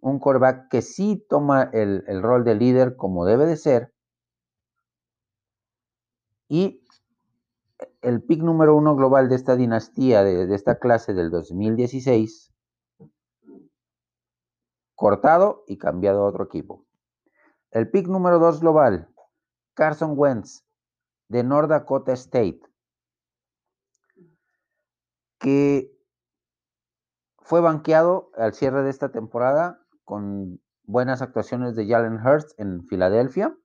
un 0.00 0.18
coreback 0.18 0.68
que 0.68 0.82
sí 0.82 1.24
toma 1.28 1.70
el, 1.72 2.22
rol 2.22 2.44
de 2.44 2.54
líder 2.54 2.96
como 2.96 3.24
debe 3.24 3.46
de 3.46 3.56
ser. 3.56 3.92
Y 6.48 6.84
el 8.02 8.22
pick 8.22 8.42
número 8.42 8.74
uno 8.74 8.96
global 8.96 9.28
de 9.28 9.36
esta 9.36 9.56
dinastía, 9.56 10.24
de, 10.24 10.46
de 10.46 10.54
esta 10.54 10.78
clase 10.78 11.14
del 11.14 11.30
2016, 11.30 12.52
cortado 14.94 15.64
y 15.66 15.78
cambiado 15.78 16.22
a 16.22 16.28
otro 16.28 16.44
equipo. 16.44 16.84
El 17.70 17.90
pick 17.90 18.08
número 18.08 18.38
dos 18.38 18.60
global, 18.60 19.08
Carson 19.74 20.14
Wentz, 20.16 20.64
de 21.28 21.44
North 21.44 21.68
Dakota 21.68 22.12
State, 22.12 22.60
que 25.38 25.96
fue 27.38 27.60
banqueado 27.60 28.30
al 28.36 28.52
cierre 28.54 28.82
de 28.82 28.90
esta 28.90 29.10
temporada 29.10 29.80
con 30.10 30.60
buenas 30.82 31.22
actuaciones 31.22 31.76
de 31.76 31.86
Jalen 31.86 32.18
Hurts 32.26 32.56
en 32.58 32.84
Filadelfia, 32.88 33.56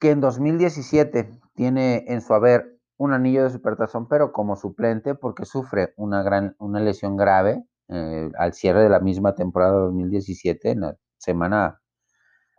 que 0.00 0.10
en 0.10 0.22
2017 0.22 1.38
tiene 1.54 2.02
en 2.08 2.22
su 2.22 2.32
haber 2.32 2.80
un 2.96 3.12
anillo 3.12 3.44
de 3.44 3.50
supertazón, 3.50 4.08
pero 4.08 4.32
como 4.32 4.56
suplente 4.56 5.14
porque 5.14 5.44
sufre 5.44 5.92
una, 5.98 6.22
gran, 6.22 6.56
una 6.58 6.80
lesión 6.80 7.18
grave 7.18 7.62
eh, 7.88 8.30
al 8.38 8.54
cierre 8.54 8.84
de 8.84 8.88
la 8.88 9.00
misma 9.00 9.34
temporada 9.34 9.72
2017, 9.80 10.70
en 10.70 10.80
la 10.80 10.96
semana 11.18 11.82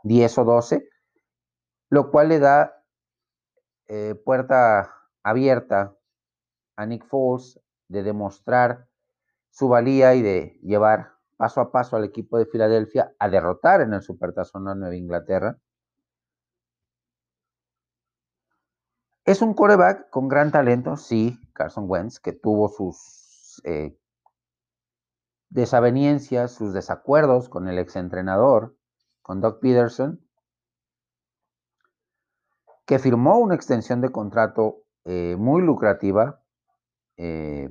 10 0.03 0.37
o 0.37 0.43
12, 0.43 0.87
lo 1.89 2.11
cual 2.11 2.29
le 2.29 2.37
da 2.37 2.83
eh, 3.87 4.13
puerta 4.13 4.93
abierta 5.23 5.97
a 6.75 6.85
Nick 6.85 7.03
Foles 7.07 7.59
de 7.87 8.03
demostrar 8.03 8.87
su 9.49 9.69
valía 9.69 10.13
y 10.13 10.21
de 10.21 10.59
llevar 10.61 11.16
paso 11.37 11.61
a 11.61 11.71
paso 11.71 11.95
al 11.95 12.03
equipo 12.03 12.37
de 12.37 12.47
Filadelfia 12.47 13.13
a 13.19 13.29
derrotar 13.29 13.81
en 13.81 13.93
el 13.93 14.01
Supertazón 14.01 14.67
a 14.67 14.75
Nueva 14.75 14.95
Inglaterra. 14.95 15.57
Es 19.23 19.41
un 19.41 19.53
coreback 19.53 20.09
con 20.09 20.27
gran 20.27 20.51
talento, 20.51 20.97
sí, 20.97 21.39
Carson 21.53 21.85
Wentz, 21.87 22.19
que 22.19 22.33
tuvo 22.33 22.69
sus 22.69 23.61
eh, 23.65 23.97
desavenencias, 25.49 26.53
sus 26.53 26.73
desacuerdos 26.73 27.49
con 27.49 27.67
el 27.67 27.77
exentrenador, 27.77 28.75
con 29.21 29.41
Doug 29.41 29.59
Peterson, 29.59 30.21
que 32.85 32.99
firmó 32.99 33.37
una 33.37 33.55
extensión 33.55 33.99
de 33.99 34.11
contrato 34.11 34.83
eh, 35.03 35.35
muy 35.37 35.61
lucrativa 35.61 36.41
eh, 37.17 37.69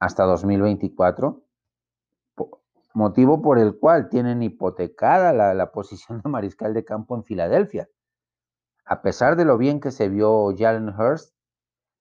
hasta 0.00 0.24
2024, 0.24 1.44
motivo 2.98 3.40
por 3.40 3.60
el 3.60 3.78
cual 3.78 4.08
tienen 4.08 4.42
hipotecada 4.42 5.32
la, 5.32 5.54
la, 5.54 5.70
posición 5.70 6.20
de 6.20 6.28
mariscal 6.28 6.74
de 6.74 6.84
campo 6.84 7.14
en 7.14 7.22
Filadelfia. 7.22 7.88
A 8.84 9.02
pesar 9.02 9.36
de 9.36 9.44
lo 9.44 9.56
bien 9.56 9.80
que 9.80 9.92
se 9.92 10.08
vio 10.08 10.52
Jalen 10.56 10.88
Hurst, 10.88 11.32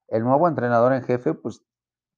el 0.07 0.23
nuevo 0.23 0.47
entrenador 0.47 0.93
en 0.93 1.03
jefe 1.03 1.35
pues 1.35 1.63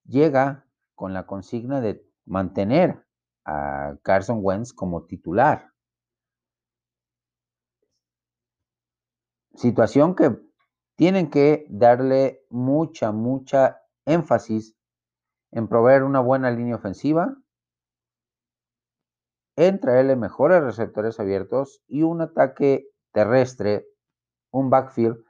llega 0.05 0.65
con 0.95 1.13
la 1.13 1.27
consigna 1.27 1.81
de 1.81 2.07
mantener 2.25 3.05
a 3.43 3.97
Carson 4.01 4.39
Wentz 4.41 4.71
como 4.73 5.05
titular. 5.05 5.73
Situación 9.55 10.15
que 10.15 10.39
tienen 10.95 11.29
que 11.29 11.65
darle 11.69 12.45
mucha, 12.49 13.11
mucha 13.11 13.81
énfasis 14.05 14.77
en 15.51 15.67
proveer 15.67 16.03
una 16.03 16.21
buena 16.21 16.49
línea 16.49 16.77
ofensiva, 16.77 17.35
en 19.59 19.81
traerle 19.81 20.15
mejores 20.15 20.63
receptores 20.63 21.19
abiertos 21.19 21.83
y 21.85 22.03
un 22.03 22.21
ataque 22.21 22.87
terrestre, 23.11 23.85
un 24.51 24.69
backfield 24.69 25.21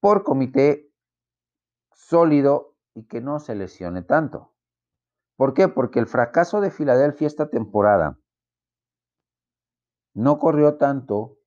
por 0.00 0.24
comité 0.24 0.90
sólido 1.92 2.74
y 2.94 3.06
que 3.06 3.20
no 3.20 3.38
se 3.38 3.54
lesione 3.54 4.02
tanto. 4.02 4.52
¿Por 5.36 5.54
qué? 5.54 5.68
Porque 5.68 6.00
el 6.00 6.08
fracaso 6.08 6.60
de 6.60 6.72
Filadelfia 6.72 7.28
esta 7.28 7.48
temporada 7.48 8.18
no 10.14 10.40
corrió 10.40 10.76
tanto 10.76 11.38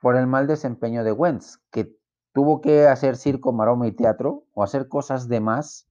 por 0.00 0.14
el 0.14 0.28
mal 0.28 0.46
desempeño 0.46 1.02
de 1.02 1.10
Wentz, 1.10 1.58
que 1.72 1.98
tuvo 2.32 2.60
que 2.60 2.86
hacer 2.86 3.16
circo, 3.16 3.52
maroma 3.52 3.88
y 3.88 3.92
teatro 3.92 4.44
o 4.52 4.62
hacer 4.62 4.86
cosas 4.86 5.26
de 5.26 5.40
más 5.40 5.90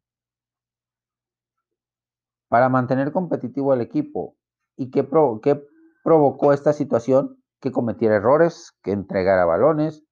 para 2.47 2.69
mantener 2.69 3.11
competitivo 3.11 3.73
al 3.73 3.81
equipo. 3.81 4.38
¿Y 4.79 4.91
qué, 4.91 5.03
provocó 6.03 6.53
esta 6.53 6.71
situación? 6.71 7.43
Que 7.59 7.73
cometiera 7.73 8.15
errores, 8.15 8.71
que 8.81 8.93
entregara 8.93 9.43
balones, 9.43 10.05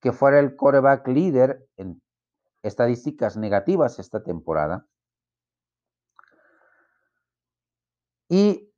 que 0.00 0.12
fuera 0.12 0.40
el 0.40 0.56
coreback 0.56 1.06
líder 1.08 1.68
en 1.76 2.00
estadísticas 2.62 3.36
negativas 3.36 3.98
esta 3.98 4.22
temporada. 4.22 4.86
Y 8.30 8.72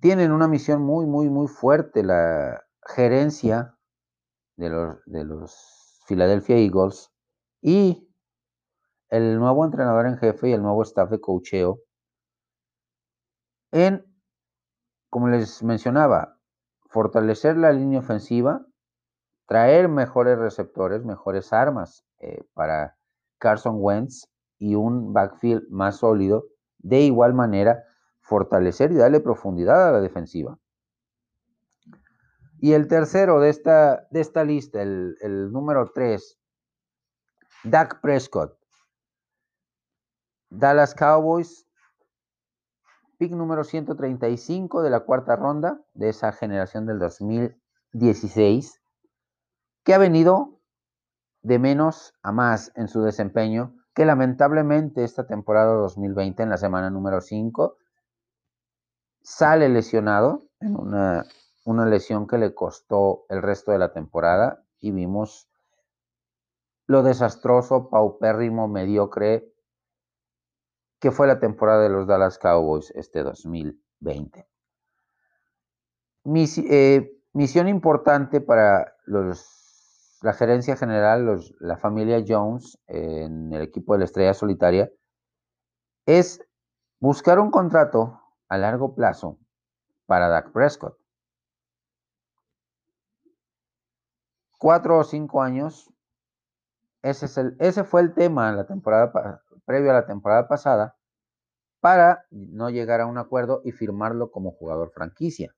tienen 0.00 0.32
una 0.32 0.48
misión 0.48 0.82
muy, 0.82 1.06
muy, 1.06 1.30
muy 1.30 1.46
fuerte 1.46 2.02
la 2.02 2.64
gerencia 2.84 3.78
de 4.56 4.68
los, 4.68 4.96
de 5.06 5.24
los 5.24 6.02
Philadelphia 6.08 6.56
Eagles 6.56 7.12
y 7.60 8.12
el 9.10 9.38
nuevo 9.38 9.64
entrenador 9.64 10.06
en 10.06 10.18
jefe 10.18 10.48
y 10.48 10.52
el 10.54 10.62
nuevo 10.62 10.82
staff 10.82 11.08
de 11.08 11.20
cocheo 11.20 11.78
en 13.70 14.11
como 15.12 15.28
les 15.28 15.62
mencionaba, 15.62 16.38
fortalecer 16.86 17.58
la 17.58 17.70
línea 17.70 17.98
ofensiva, 17.98 18.64
traer 19.44 19.90
mejores 19.90 20.38
receptores, 20.38 21.04
mejores 21.04 21.52
armas 21.52 22.06
eh, 22.18 22.42
para 22.54 22.96
Carson 23.36 23.76
Wentz 23.78 24.30
y 24.56 24.74
un 24.74 25.12
backfield 25.12 25.68
más 25.68 25.98
sólido. 25.98 26.46
De 26.78 27.02
igual 27.02 27.34
manera, 27.34 27.84
fortalecer 28.22 28.90
y 28.90 28.94
darle 28.94 29.20
profundidad 29.20 29.86
a 29.86 29.92
la 29.92 30.00
defensiva. 30.00 30.58
Y 32.58 32.72
el 32.72 32.88
tercero 32.88 33.38
de 33.38 33.50
esta, 33.50 34.06
de 34.12 34.22
esta 34.22 34.44
lista, 34.44 34.80
el, 34.80 35.52
número 35.52 35.90
3, 35.94 36.40
Dak 37.64 38.00
Prescott. 38.00 38.56
Dallas 40.48 40.94
Cowboys, 40.94 41.68
pick 43.22 43.34
número 43.34 43.62
135 43.62 44.82
de 44.82 44.90
la 44.90 44.98
cuarta 45.04 45.36
ronda 45.36 45.80
de 45.94 46.08
esa 46.08 46.32
generación 46.32 46.86
del 46.86 46.98
2016, 46.98 48.82
que 49.84 49.94
ha 49.94 49.98
venido 49.98 50.58
de 51.42 51.60
menos 51.60 52.14
a 52.24 52.32
más 52.32 52.72
en 52.74 52.88
su 52.88 53.00
desempeño, 53.02 53.76
que 53.94 54.06
lamentablemente 54.06 55.04
esta 55.04 55.24
temporada 55.24 55.72
2020, 55.72 56.42
en 56.42 56.48
la 56.48 56.56
semana 56.56 56.90
número 56.90 57.20
5, 57.20 57.76
sale 59.22 59.68
lesionado 59.68 60.48
en 60.58 60.74
una, 60.74 61.24
una 61.64 61.86
lesión 61.86 62.26
que 62.26 62.38
le 62.38 62.52
costó 62.54 63.24
el 63.28 63.40
resto 63.40 63.70
de 63.70 63.78
la 63.78 63.92
temporada 63.92 64.64
y 64.80 64.90
vimos 64.90 65.48
lo 66.88 67.04
desastroso, 67.04 67.88
paupérrimo, 67.88 68.66
mediocre 68.66 69.51
que 71.02 71.10
fue 71.10 71.26
la 71.26 71.40
temporada 71.40 71.82
de 71.82 71.88
los 71.88 72.06
Dallas 72.06 72.38
Cowboys 72.38 72.92
este 72.92 73.24
2020. 73.24 74.48
Eh, 76.70 77.20
misión 77.32 77.66
importante 77.66 78.40
para 78.40 78.94
los, 79.06 80.20
la 80.22 80.32
gerencia 80.32 80.76
general, 80.76 81.42
la 81.58 81.76
familia 81.76 82.24
Jones 82.24 82.78
en 82.86 83.52
el 83.52 83.62
equipo 83.62 83.94
de 83.94 83.98
la 83.98 84.04
Estrella 84.04 84.32
Solitaria, 84.32 84.92
es 86.06 86.40
buscar 87.00 87.40
un 87.40 87.50
contrato 87.50 88.20
a 88.48 88.56
largo 88.56 88.94
plazo 88.94 89.40
para 90.06 90.28
Dak 90.28 90.52
Prescott. 90.52 90.96
Cuatro 94.56 95.00
o 95.00 95.02
cinco 95.02 95.42
años. 95.42 95.92
Ese, 97.02 97.26
es 97.26 97.36
el, 97.38 97.56
ese 97.58 97.82
fue 97.82 98.02
el 98.02 98.14
tema 98.14 98.52
la 98.52 98.68
temporada 98.68 99.41
previo 99.64 99.90
a 99.90 99.94
la 99.94 100.06
temporada 100.06 100.48
pasada 100.48 100.96
para 101.80 102.26
no 102.30 102.70
llegar 102.70 103.00
a 103.00 103.06
un 103.06 103.18
acuerdo 103.18 103.60
y 103.64 103.72
firmarlo 103.72 104.30
como 104.30 104.52
jugador 104.52 104.92
franquicia. 104.92 105.54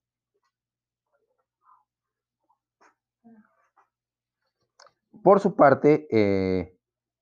Por 5.22 5.40
su 5.40 5.54
parte, 5.54 6.06
eh, 6.10 6.78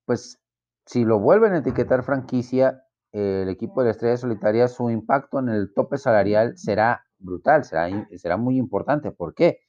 pues 0.07 0.41
si 0.87 1.05
lo 1.05 1.19
vuelven 1.19 1.53
a 1.53 1.59
etiquetar 1.59 2.05
franquicia, 2.05 2.85
el 3.13 3.49
equipo 3.49 3.81
de 3.81 3.87
la 3.87 3.91
Estrella 3.91 4.17
Solitaria, 4.17 4.69
su 4.69 4.89
impacto 4.91 5.39
en 5.39 5.49
el 5.49 5.75
tope 5.75 5.99
salarial 5.99 6.57
será 6.57 7.05
brutal, 7.19 7.65
será, 7.65 7.89
será 8.17 8.37
muy 8.37 8.57
importante. 8.57 9.11
¿Por 9.11 9.35
qué? 9.35 9.61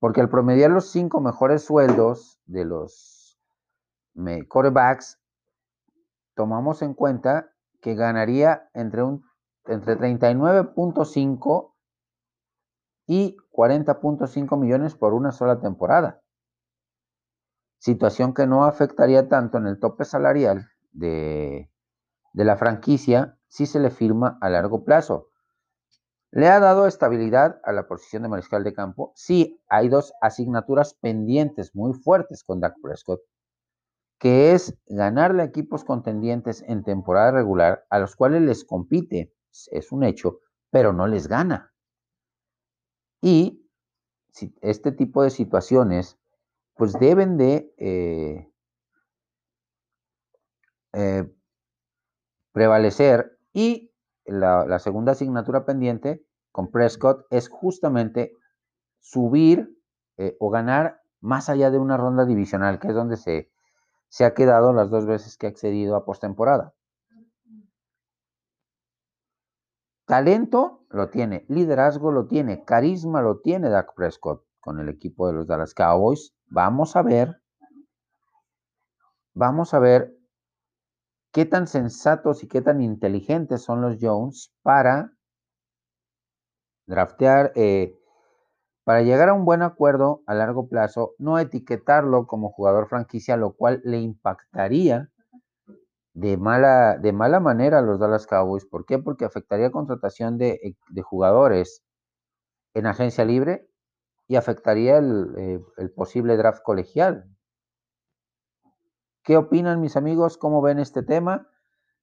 Porque 0.00 0.20
al 0.20 0.28
promediar 0.28 0.70
los 0.70 0.90
cinco 0.90 1.20
mejores 1.20 1.62
sueldos 1.62 2.40
de 2.46 2.64
los 2.64 3.38
quarterbacks, 4.48 5.18
tomamos 6.38 6.82
en 6.82 6.94
cuenta 6.94 7.50
que 7.80 7.96
ganaría 7.96 8.70
entre, 8.72 9.02
entre 9.64 9.98
39.5 9.98 11.74
y 13.08 13.36
40.5 13.52 14.56
millones 14.56 14.94
por 14.94 15.14
una 15.14 15.32
sola 15.32 15.58
temporada. 15.58 16.22
Situación 17.78 18.34
que 18.34 18.46
no 18.46 18.62
afectaría 18.62 19.26
tanto 19.26 19.58
en 19.58 19.66
el 19.66 19.80
tope 19.80 20.04
salarial 20.04 20.68
de, 20.92 21.72
de 22.34 22.44
la 22.44 22.56
franquicia 22.56 23.36
si 23.48 23.66
se 23.66 23.80
le 23.80 23.90
firma 23.90 24.38
a 24.40 24.48
largo 24.48 24.84
plazo. 24.84 25.30
¿Le 26.30 26.46
ha 26.46 26.60
dado 26.60 26.86
estabilidad 26.86 27.60
a 27.64 27.72
la 27.72 27.88
posición 27.88 28.22
de 28.22 28.28
mariscal 28.28 28.62
de 28.62 28.74
campo? 28.74 29.10
Sí, 29.16 29.60
hay 29.68 29.88
dos 29.88 30.12
asignaturas 30.20 30.94
pendientes 30.94 31.74
muy 31.74 31.94
fuertes 31.94 32.44
con 32.44 32.60
Dak 32.60 32.76
Prescott 32.80 33.22
que 34.18 34.52
es 34.52 34.76
ganarle 34.86 35.42
a 35.42 35.46
equipos 35.46 35.84
contendientes 35.84 36.62
en 36.66 36.82
temporada 36.82 37.30
regular 37.30 37.86
a 37.88 37.98
los 37.98 38.16
cuales 38.16 38.42
les 38.42 38.64
compite, 38.64 39.32
es 39.70 39.92
un 39.92 40.04
hecho, 40.04 40.40
pero 40.70 40.92
no 40.92 41.06
les 41.06 41.28
gana. 41.28 41.72
Y 43.20 43.64
este 44.60 44.92
tipo 44.92 45.22
de 45.22 45.30
situaciones, 45.30 46.18
pues 46.74 46.92
deben 46.94 47.36
de 47.36 47.72
eh, 47.78 48.52
eh, 50.92 51.32
prevalecer 52.52 53.38
y 53.52 53.92
la, 54.24 54.78
segunda 54.78 55.12
asignatura 55.12 55.64
pendiente 55.64 56.24
con 56.52 56.70
Prescott 56.70 57.26
es 57.30 57.48
justamente 57.48 58.32
subir 59.00 59.76
eh, 60.16 60.36
o 60.38 60.50
ganar 60.50 61.00
más 61.20 61.48
allá 61.48 61.70
de 61.70 61.78
una 61.78 61.96
ronda 61.96 62.24
divisional, 62.26 62.78
que 62.78 62.88
es 62.88 62.94
donde 62.94 63.16
se, 63.16 63.50
se 64.08 64.24
ha 64.24 64.34
quedado 64.34 64.72
las 64.72 64.90
dos 64.90 65.06
veces 65.06 65.36
que 65.36 65.46
ha 65.46 65.50
accedido 65.50 65.96
a 65.96 66.04
postemporada. 66.04 66.74
Talento 70.06 70.86
lo 70.88 71.10
tiene, 71.10 71.44
liderazgo 71.48 72.10
lo 72.10 72.26
tiene, 72.26 72.64
carisma 72.64 73.20
lo 73.20 73.40
tiene 73.40 73.68
Dak 73.68 73.94
Prescott 73.94 74.42
con 74.58 74.80
el 74.80 74.88
equipo 74.88 75.26
de 75.26 75.34
los 75.34 75.46
Dallas 75.46 75.74
Cowboys. 75.74 76.34
Vamos 76.46 76.96
a 76.96 77.02
ver, 77.02 77.42
vamos 79.34 79.74
a 79.74 79.78
ver 79.78 80.16
qué 81.30 81.44
tan 81.44 81.66
sensatos 81.66 82.42
y 82.42 82.48
qué 82.48 82.62
tan 82.62 82.80
inteligentes 82.80 83.62
son 83.62 83.82
los 83.82 83.98
Jones 84.00 84.50
para 84.62 85.12
draftear 86.86 87.52
eh, 87.54 87.94
para 88.88 89.02
llegar 89.02 89.28
a 89.28 89.34
un 89.34 89.44
buen 89.44 89.60
acuerdo 89.60 90.22
a 90.24 90.32
largo 90.32 90.66
plazo, 90.66 91.14
no 91.18 91.38
etiquetarlo 91.38 92.26
como 92.26 92.48
jugador 92.48 92.88
franquicia, 92.88 93.36
lo 93.36 93.52
cual 93.52 93.82
le 93.84 93.98
impactaría 93.98 95.10
de 96.14 96.38
mala, 96.38 96.96
de 96.96 97.12
mala 97.12 97.38
manera 97.38 97.80
a 97.80 97.82
los 97.82 98.00
Dallas 98.00 98.26
Cowboys. 98.26 98.64
¿Por 98.64 98.86
qué? 98.86 98.98
Porque 98.98 99.26
afectaría 99.26 99.70
contratación 99.70 100.38
de, 100.38 100.52
eh, 100.62 101.02
jugadores 101.02 101.84
en 102.72 102.86
agencia 102.86 103.26
libre 103.26 103.68
y 104.26 104.36
afectaría 104.36 104.96
el, 104.96 105.34
eh, 105.36 105.60
el 105.76 105.90
posible 105.90 106.38
draft 106.38 106.62
colegial. 106.62 107.26
¿Qué 109.22 109.36
opinan 109.36 109.82
mis 109.82 109.98
amigos? 109.98 110.38
¿Cómo 110.38 110.62
ven 110.62 110.78
este 110.78 111.02
tema? 111.02 111.46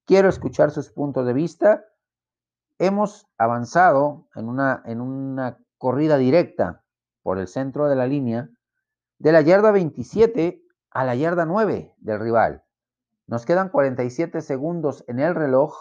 Quiero 0.06 0.30
escuchar 0.30 0.70
sus 0.70 0.92
puntos 0.92 1.26
de 1.26 1.34
vista. 1.34 1.84
Hemos 2.78 3.28
avanzado 3.40 4.28
en 4.36 4.50
una, 4.50 4.84
en 4.86 5.02
una 5.02 5.65
corrida 5.78 6.18
directa 6.18 6.84
por 7.22 7.40
el 7.40 7.48
centro 7.48 7.88
de 7.88 7.96
la 7.96 8.08
línea, 8.08 8.50
de 9.18 9.32
la 9.32 9.42
yarda 9.42 9.72
27 9.72 10.62
a 10.92 11.04
la 11.04 11.16
yarda 11.16 11.46
9 11.46 11.94
del 11.98 12.20
rival. 12.20 12.64
Nos 13.28 13.46
quedan 13.46 13.70
47 13.70 14.42
segundos 14.42 15.04
en 15.08 15.20
el 15.20 15.34
reloj. 15.34 15.74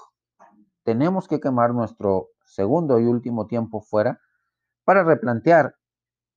Tenemos 0.83 1.29
que 1.29 1.41
quemar 1.41 1.75
nuestro 1.75 2.31
segundo 2.45 2.99
y 2.99 3.07
último 3.07 3.47
tiempo 3.47 3.81
fuera 3.81 4.21
para 4.85 5.03
replantear 5.03 5.77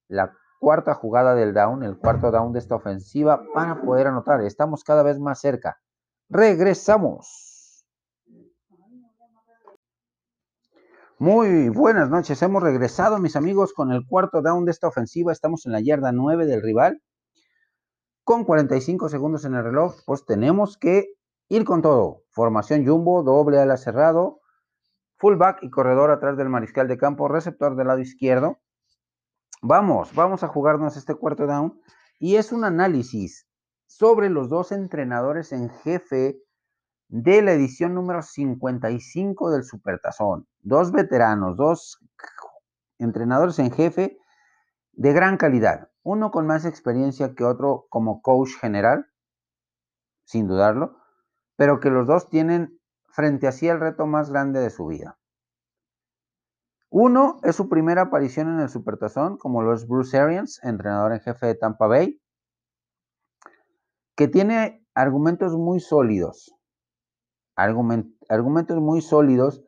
la 0.08 0.34
cuarta 0.60 0.94
jugada 0.94 1.36
del 1.36 1.54
down, 1.54 1.84
el 1.84 1.98
cuarto 1.98 2.32
down 2.32 2.54
de 2.54 2.60
esta 2.60 2.76
ofensiva 2.76 3.42
para 3.54 3.82
poder 3.82 4.08
anotar. 4.08 4.42
Estamos 4.42 4.84
cada 4.84 5.04
vez 5.04 5.20
más 5.20 5.40
cerca. 5.40 5.78
Regresamos. 6.30 7.47
Muy 11.20 11.70
buenas 11.70 12.12
noches. 12.12 12.44
Hemos 12.44 12.62
regresado, 12.62 13.18
mis 13.18 13.36
amigos, 13.36 13.74
con 13.74 13.92
el 13.92 14.06
cuarto 14.06 14.44
down 14.44 14.66
de 14.66 14.72
esta 14.72 14.88
ofensiva. 14.88 15.32
Estamos 15.32 15.66
en 15.66 15.72
la 15.72 15.82
yarda 15.82 16.12
9 16.12 16.46
del 16.46 16.62
rival. 16.62 17.02
Con 18.24 18.44
45 18.44 19.10
segundos 19.10 19.44
en 19.44 19.56
el 19.56 19.64
reloj, 19.64 19.96
pues 20.06 20.26
tenemos 20.26 20.78
que 20.78 21.16
ir 21.50 21.66
con 21.66 21.82
todo. 21.82 22.22
Formación 22.30 22.86
jumbo, 22.86 23.24
doble 23.24 23.58
ala 23.58 23.78
cerrado, 23.78 24.42
fullback 25.16 25.64
y 25.64 25.72
corredor 25.72 26.12
atrás 26.12 26.38
del 26.38 26.50
mariscal 26.50 26.88
de 26.88 27.00
campo, 27.00 27.28
receptor 27.28 27.76
del 27.76 27.88
lado 27.88 28.00
izquierdo. 28.00 28.60
Vamos, 29.64 30.14
vamos 30.14 30.44
a 30.44 30.50
jugarnos 30.50 30.98
este 30.98 31.16
cuarto 31.16 31.48
down. 31.48 31.82
Y 32.20 32.36
es 32.36 32.52
un 32.52 32.64
análisis 32.64 33.48
sobre 33.88 34.30
los 34.30 34.50
dos 34.50 34.72
entrenadores 34.72 35.52
en 35.52 35.72
jefe 35.72 36.38
de 37.10 37.42
la 37.42 37.54
edición 37.54 37.94
número 37.94 38.22
55 38.22 39.52
del 39.52 39.64
Supertazón. 39.64 40.48
Dos 40.62 40.92
veteranos, 40.92 41.56
dos 41.58 42.00
entrenadores 42.98 43.60
en 43.60 43.72
jefe 43.72 44.18
de 44.94 45.14
gran 45.14 45.38
calidad. 45.38 45.90
Uno 46.04 46.32
con 46.32 46.48
más 46.48 46.66
experiencia 46.66 47.36
que 47.36 47.44
otro 47.44 47.86
como 47.90 48.22
coach 48.22 48.52
general, 48.60 49.06
sin 50.26 50.48
dudarlo, 50.48 50.98
pero 51.56 51.80
que 51.80 51.90
los 51.90 52.08
dos 52.08 52.30
tienen 52.30 52.80
frente 53.10 53.48
a 53.48 53.52
sí 53.52 53.68
el 53.68 53.80
reto 53.80 54.06
más 54.06 54.30
grande 54.30 54.60
de 54.60 54.70
su 54.70 54.88
vida. 54.88 55.18
Uno 56.90 57.40
es 57.44 57.56
su 57.56 57.68
primera 57.68 58.04
aparición 58.04 58.48
en 58.48 58.62
el 58.62 58.70
Supertazón, 58.70 59.38
como 59.38 59.62
lo 59.62 59.74
es 59.74 59.88
Bruce 59.88 60.18
Arians, 60.18 60.64
entrenador 60.64 61.14
en 61.14 61.20
jefe 61.20 61.48
de 61.48 61.56
Tampa 61.56 61.88
Bay, 61.88 62.22
que 64.16 64.28
tiene 64.28 64.86
argumentos 64.94 65.54
muy 65.56 65.80
sólidos, 65.80 66.57
argumentos 67.58 68.78
muy 68.78 69.02
sólidos 69.02 69.64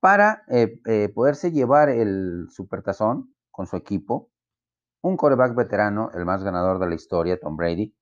para 0.00 0.42
eh, 0.48 0.80
eh, 0.86 1.08
poderse 1.14 1.52
llevar 1.52 1.88
el 1.88 2.48
Supertazón 2.50 3.34
con 3.50 3.66
su 3.66 3.76
equipo. 3.76 4.30
Un 5.02 5.16
coreback 5.16 5.54
veterano, 5.54 6.10
el 6.14 6.26
más 6.26 6.44
ganador 6.44 6.78
de 6.78 6.88
la 6.88 6.94
historia, 6.94 7.40
Tom 7.40 7.56
Brady. 7.56 7.94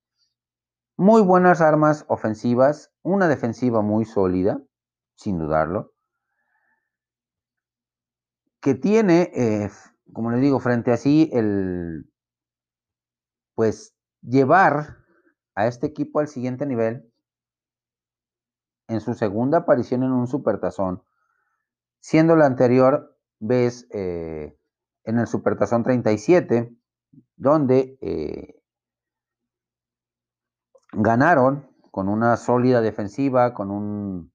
Muy 0.97 1.23
buenas 1.23 1.61
armas 1.61 2.05
ofensivas, 2.09 2.93
una 3.03 3.29
defensiva 3.29 3.83
muy 3.83 4.05
sólida, 4.05 4.61
sin 5.15 5.39
dudarlo 5.39 5.93
que 8.61 8.75
tiene, 8.75 9.31
eh, 9.35 9.71
como 10.13 10.31
les 10.31 10.41
digo, 10.41 10.61
frente 10.61 10.93
a 10.93 10.97
sí, 10.97 11.31
el, 11.33 12.11
pues, 13.55 13.95
llevar 14.23 14.99
a 15.55 15.67
este 15.67 15.87
equipo 15.87 16.21
al 16.21 16.29
siguiente 16.29 16.67
nivel 16.67 17.11
en 18.89 19.01
su 19.01 19.15
segunda 19.15 19.59
aparición 19.59 20.03
en 20.03 20.13
un 20.13 20.27
supertazón, 20.27 21.03
siendo 22.01 22.37
la 22.37 22.47
anterior 22.47 23.17
vez 23.39 23.87
eh, 23.91 24.57
en 25.05 25.19
el 25.19 25.27
supertazón 25.27 25.85
37, 25.85 26.75
donde 27.37 27.99
eh, 28.01 28.61
ganaron 30.93 31.69
con 31.91 32.09
una 32.09 32.37
sólida 32.37 32.81
defensiva, 32.81 33.55
con 33.55 33.71
un 33.71 34.33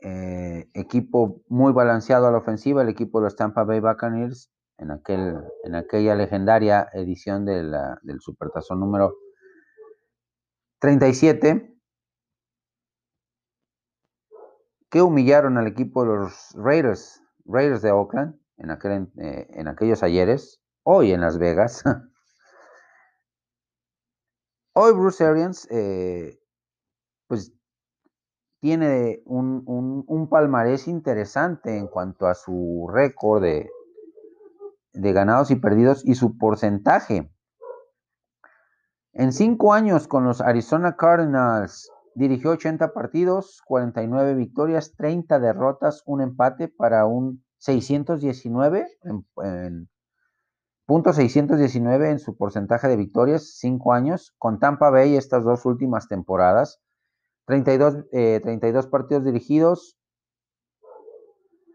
eh, 0.00 0.70
equipo 0.74 1.42
muy 1.48 1.72
balanceado 1.72 2.26
a 2.26 2.30
la 2.32 2.38
ofensiva, 2.38 2.82
el 2.82 2.88
equipo 2.88 3.20
de 3.20 3.24
los 3.24 3.36
Tampa 3.36 3.64
Bay 3.64 3.80
Buccaneers, 3.80 4.50
en, 4.78 4.90
aquel, 4.90 5.36
en 5.64 5.74
aquella 5.74 6.14
legendaria 6.14 6.88
edición 6.94 7.44
de 7.44 7.62
la, 7.62 7.98
del 8.02 8.20
Supertazón 8.20 8.80
número 8.80 9.14
37, 10.78 11.69
que 14.90 15.02
humillaron 15.02 15.56
al 15.56 15.68
equipo 15.68 16.02
de 16.02 16.16
los 16.16 16.52
Raiders, 16.54 17.22
Raiders 17.44 17.82
de 17.82 17.92
Oakland, 17.92 18.34
en, 18.56 18.70
aquel, 18.70 19.10
eh, 19.18 19.46
en 19.50 19.68
aquellos 19.68 20.02
ayeres, 20.02 20.60
hoy 20.82 21.12
en 21.12 21.20
Las 21.20 21.38
Vegas. 21.38 21.84
hoy 24.74 24.92
Bruce 24.92 25.24
Arians, 25.24 25.68
eh, 25.70 26.40
pues 27.28 27.52
tiene 28.60 29.22
un, 29.24 30.28
palmarés 30.28 30.86
interesante 30.86 31.78
en 31.78 31.86
cuanto 31.86 32.26
a 32.26 32.34
su 32.34 32.88
récord 32.92 33.42
de, 33.42 33.70
de 34.92 35.12
ganados 35.12 35.50
y 35.50 35.56
perdidos 35.56 36.04
y 36.04 36.14
su 36.14 36.36
porcentaje. 36.36 37.32
En 39.12 39.32
cinco 39.32 39.72
años 39.72 40.06
con 40.06 40.24
los 40.24 40.40
Arizona 40.40 40.96
Cardinals 40.96 41.90
dirigió 42.14 42.50
80 42.50 42.92
partidos, 42.92 43.62
49 43.66 44.34
victorias, 44.34 44.94
30 44.96 45.38
derrotas, 45.38 46.02
un 46.06 46.20
empate 46.20 46.68
para 46.68 47.06
un 47.06 47.44
619 47.58 48.86
en, 49.02 49.26
en 49.44 49.88
punto 50.86 51.12
619 51.12 52.10
en 52.10 52.18
su 52.18 52.36
porcentaje 52.36 52.88
de 52.88 52.96
victorias, 52.96 53.54
cinco 53.58 53.92
años. 53.92 54.34
Con 54.38 54.58
Tampa 54.58 54.90
Bay 54.90 55.16
estas 55.16 55.44
dos 55.44 55.64
últimas 55.66 56.08
temporadas 56.08 56.80
32, 57.50 58.06
32 58.10 58.84
eh, 58.84 58.88
partidos 58.88 59.24
dirigidos, 59.24 59.98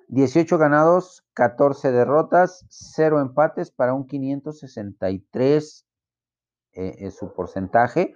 18 0.08 0.58
ganados, 0.58 1.26
14 1.34 1.92
derrotas, 1.92 2.66
0 2.70 3.20
empates 3.20 3.72
para 3.72 3.94
un 3.94 4.08
563 4.08 5.86
eh, 6.74 6.96
es 7.00 7.16
su 7.18 7.34
porcentaje. 7.34 8.16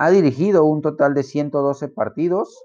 Ha 0.00 0.10
dirigido 0.10 0.64
un 0.64 0.80
total 0.80 1.12
de 1.14 1.24
112 1.24 1.88
partidos, 1.88 2.64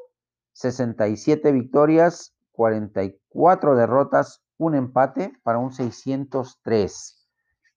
67 0.52 1.52
victorias, 1.52 2.36
44 2.52 3.76
derrotas, 3.76 4.44
un 4.58 4.76
empate 4.76 5.34
para 5.42 5.58
un 5.58 5.74
603 5.74 7.28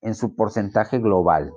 en 0.03 0.15
su 0.15 0.37
porcentaje 0.37 0.99
global. 0.99 1.55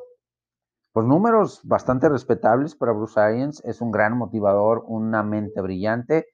Pues 0.94 1.06
números 1.08 1.60
bastante 1.66 2.08
respetables 2.08 2.74
para 2.74 2.94
Bruce 2.94 3.20
Arians. 3.20 3.62
Es 3.66 3.82
un 3.82 3.92
gran 3.92 4.18
motivador, 4.18 4.86
una 4.88 5.22
mente 5.22 5.60
brillante. 5.60 6.28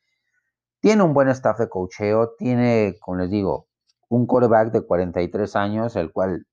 Tiene 0.82 1.01
un 1.01 1.15
buen 1.15 1.30
staff 1.30 1.58
de 1.58 1.67
cocheo. 1.67 2.36
Tiene, 2.38 2.95
como 3.01 3.17
les 3.17 3.32
digo, 3.32 3.69
un 4.08 4.28
quarterback 4.28 4.71
de 4.71 4.86
43 4.86 5.56
años, 5.56 5.95
el 5.95 6.12
cual, 6.12 6.45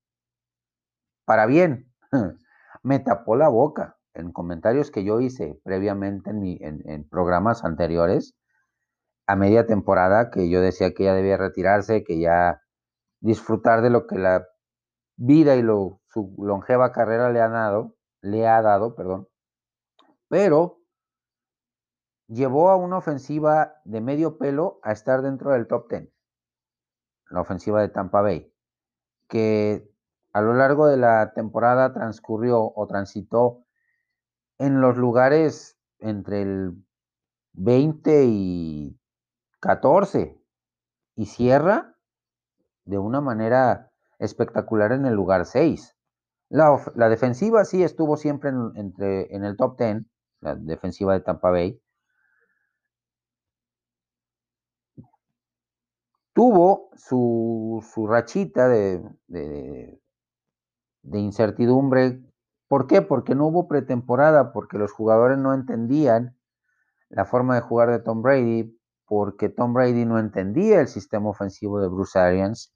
para 1.23 1.45
bien, 1.45 1.93
me 2.81 2.97
tapó 2.97 3.35
la 3.35 3.49
boca 3.49 3.95
en 4.13 4.31
comentarios 4.31 4.91
que 4.91 5.03
yo 5.03 5.19
hice 5.19 5.59
previamente 5.63 6.29
en, 6.29 7.07
programas 7.09 7.63
anteriores 7.63 8.35
a 9.25 9.35
media 9.35 9.65
temporada 9.65 10.29
que 10.29 10.49
yo 10.49 10.61
decía 10.61 10.93
que 10.93 11.05
ya 11.05 11.13
debía 11.13 11.37
retirarse, 11.37 12.03
que 12.03 12.19
ya 12.19 12.61
disfrutar 13.21 13.81
de 13.81 13.89
lo 13.89 14.05
que 14.05 14.17
la 14.17 14.47
vida 15.15 15.55
y 15.55 15.61
lo, 15.61 16.01
su 16.07 16.35
longeva 16.37 16.91
carrera 16.91 17.31
le 17.31 17.41
ha 17.41 17.49
dado, 17.49 17.95
le 18.21 18.47
ha 18.47 18.61
dado, 18.61 18.95
perdón, 18.95 19.27
pero 20.27 20.79
llevó 22.27 22.69
a 22.69 22.75
una 22.75 22.97
ofensiva 22.97 23.75
de 23.85 24.01
medio 24.01 24.37
pelo 24.37 24.79
a 24.83 24.91
estar 24.91 25.21
dentro 25.21 25.51
del 25.51 25.67
top 25.67 25.89
10, 25.89 26.09
la 27.29 27.41
ofensiva 27.41 27.81
de 27.81 27.89
Tampa 27.89 28.21
Bay, 28.21 28.51
que 29.27 29.89
a 30.33 30.41
lo 30.41 30.53
largo 30.53 30.87
de 30.87 30.97
la 30.97 31.31
temporada 31.33 31.93
transcurrió 31.93 32.73
o 32.75 32.87
transitó 32.87 33.62
en 34.57 34.81
los 34.81 34.97
lugares 34.97 35.77
entre 35.99 36.41
el 36.41 36.83
20 37.53 38.25
y 38.25 38.99
14 39.59 40.41
y 41.15 41.25
cierra 41.25 41.95
de 42.85 42.97
una 42.97 43.21
manera 43.21 43.91
espectacular 44.19 44.91
en 44.91 45.05
el 45.05 45.13
lugar 45.13 45.45
6. 45.45 45.95
La, 46.49 47.09
defensiva 47.09 47.65
sí 47.65 47.83
estuvo 47.83 48.17
siempre 48.17 48.49
en, 48.49 48.71
entre, 48.75 49.35
en 49.35 49.43
el 49.43 49.57
top 49.57 49.77
10, 49.77 50.03
la 50.41 50.55
defensiva 50.55 51.13
de 51.13 51.21
Tampa 51.21 51.49
Bay. 51.49 51.81
Tuvo 56.33 56.89
su, 56.95 57.81
rachita 58.07 58.67
de, 58.67 59.01
de, 59.27 59.99
de 61.03 61.19
incertidumbre. 61.19 62.21
¿Por 62.73 62.87
qué? 62.87 63.03
Porque 63.03 63.35
no 63.35 63.45
hubo 63.45 63.67
pretemporada, 63.67 64.51
porque 64.51 64.79
los 64.79 64.91
jugadores 64.91 65.37
no 65.37 65.53
entendían 65.53 66.35
la 67.09 67.23
forma 67.23 67.53
de 67.53 67.61
jugar 67.61 67.91
de 67.91 67.99
Tom 67.99 68.23
Brady, 68.23 68.75
porque 69.05 69.49
Tom 69.49 69.75
Brady 69.75 70.05
no 70.05 70.17
entendía 70.17 70.81
el 70.81 70.87
sistema 70.87 71.29
ofensivo 71.29 71.79
de 71.79 71.87
Bruce 71.87 72.17
Arians 72.17 72.73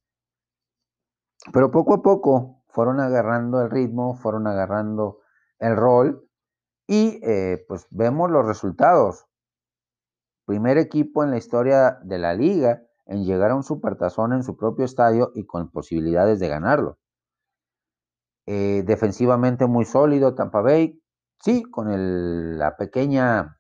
pero 1.52 1.72
poco 1.72 1.96
a 1.96 2.04
poco 2.04 2.62
fueron 2.68 3.00
agarrando 3.00 3.60
el 3.60 3.72
ritmo, 3.72 4.14
fueron 4.14 4.46
agarrando 4.46 5.18
el 5.58 5.76
rol 5.76 6.30
y 6.86 7.20
eh, 7.24 7.66
pues 7.68 7.88
vemos 7.90 8.30
los 8.30 8.46
resultados. 8.46 9.26
Primer 10.46 10.78
equipo 10.78 11.24
en 11.24 11.32
la 11.32 11.38
historia 11.38 11.98
de 12.04 12.20
la 12.20 12.36
liga 12.36 12.84
en 13.08 13.26
llegar 13.26 13.50
a 13.50 13.56
un 13.56 13.64
supertazón 13.64 14.34
en 14.34 14.44
su 14.44 14.58
propio 14.58 14.86
estadio 14.86 15.32
y 15.34 15.48
con 15.48 15.72
posibilidades 15.72 16.40
de 16.40 16.50
ganarlo. 16.50 17.00
Eh, 18.48 18.84
defensivamente 18.86 19.68
muy 19.68 19.86
sólido 19.86 20.34
Tampa 20.34 20.62
Bay, 20.62 21.00
sí, 21.40 21.64
con 21.64 22.58
la 22.58 22.76
pequeña 22.78 23.60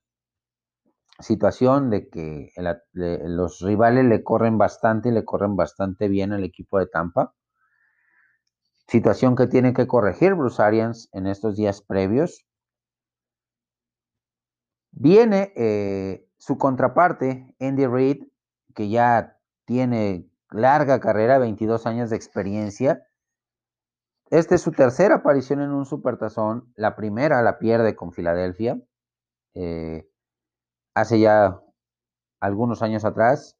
situación 1.19 1.89
de 1.89 2.09
que 2.09 2.51
los 2.93 3.59
rivales 3.61 4.05
le 4.05 4.23
corren 4.23 4.57
bastante 4.57 5.09
y 5.09 5.11
le 5.11 5.25
corren 5.25 5.55
bastante 5.55 6.07
bien 6.07 6.33
al 6.33 6.43
equipo 6.43 6.79
de 6.79 6.87
Tampa 6.87 7.33
situación 8.87 9.35
que 9.35 9.47
tiene 9.47 9.73
que 9.73 9.87
corregir 9.87 10.33
Bruce 10.33 10.61
Arians 10.61 11.09
en 11.11 11.27
estos 11.27 11.55
días 11.55 11.81
previos. 11.81 12.45
Viene 14.91 15.53
eh, 15.55 16.27
su 16.37 16.57
contraparte, 16.57 17.53
Andy 17.59 17.85
Reid, 17.85 18.23
que 18.73 18.89
ya 18.89 19.37
tiene 19.65 20.29
larga 20.49 20.99
carrera, 20.99 21.37
22 21.37 21.85
años 21.85 22.09
de 22.09 22.15
experiencia. 22.15 23.06
Esta 24.29 24.55
es 24.55 24.61
su 24.61 24.71
tercera 24.71 25.15
aparición 25.15 25.61
en 25.61 25.71
un 25.71 25.85
supertazón. 25.85 26.71
La 26.75 26.95
primera 26.95 27.41
la 27.41 27.59
pierde 27.59 27.95
con 27.95 28.11
Filadelfia. 28.11 28.81
Eh, 29.53 30.09
hace 30.93 31.19
ya 31.19 31.61
algunos 32.39 32.81
años 32.81 33.05
atrás. 33.05 33.57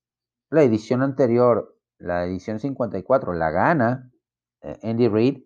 La 0.49 0.63
edición 0.63 1.03
anterior, 1.03 1.78
la 1.97 2.26
edición 2.26 2.59
54, 2.59 3.34
la 3.34 3.51
gana 3.51 4.11
eh, 4.61 4.80
Andy 4.84 5.07
Reid, 5.07 5.43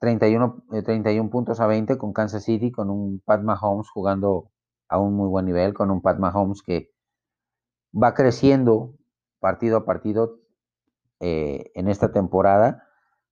31, 0.00 0.64
31 0.84 1.26
eh, 1.26 1.30
puntos 1.30 1.60
a 1.60 1.66
20 1.66 1.98
con 1.98 2.12
Kansas 2.12 2.44
City, 2.44 2.72
con 2.72 2.90
un 2.90 3.20
Pat 3.24 3.42
Mahomes 3.42 3.88
jugando 3.90 4.50
a 4.88 4.98
un 4.98 5.14
muy 5.14 5.28
buen 5.28 5.46
nivel, 5.46 5.74
con 5.74 5.90
un 5.90 6.00
Pat 6.00 6.18
Mahomes 6.18 6.62
que 6.62 6.92
va 7.92 8.14
creciendo 8.14 8.94
partido 9.40 9.78
a 9.78 9.84
partido 9.84 10.40
eh, 11.20 11.70
en 11.74 11.88
esta 11.88 12.12
temporada, 12.12 12.89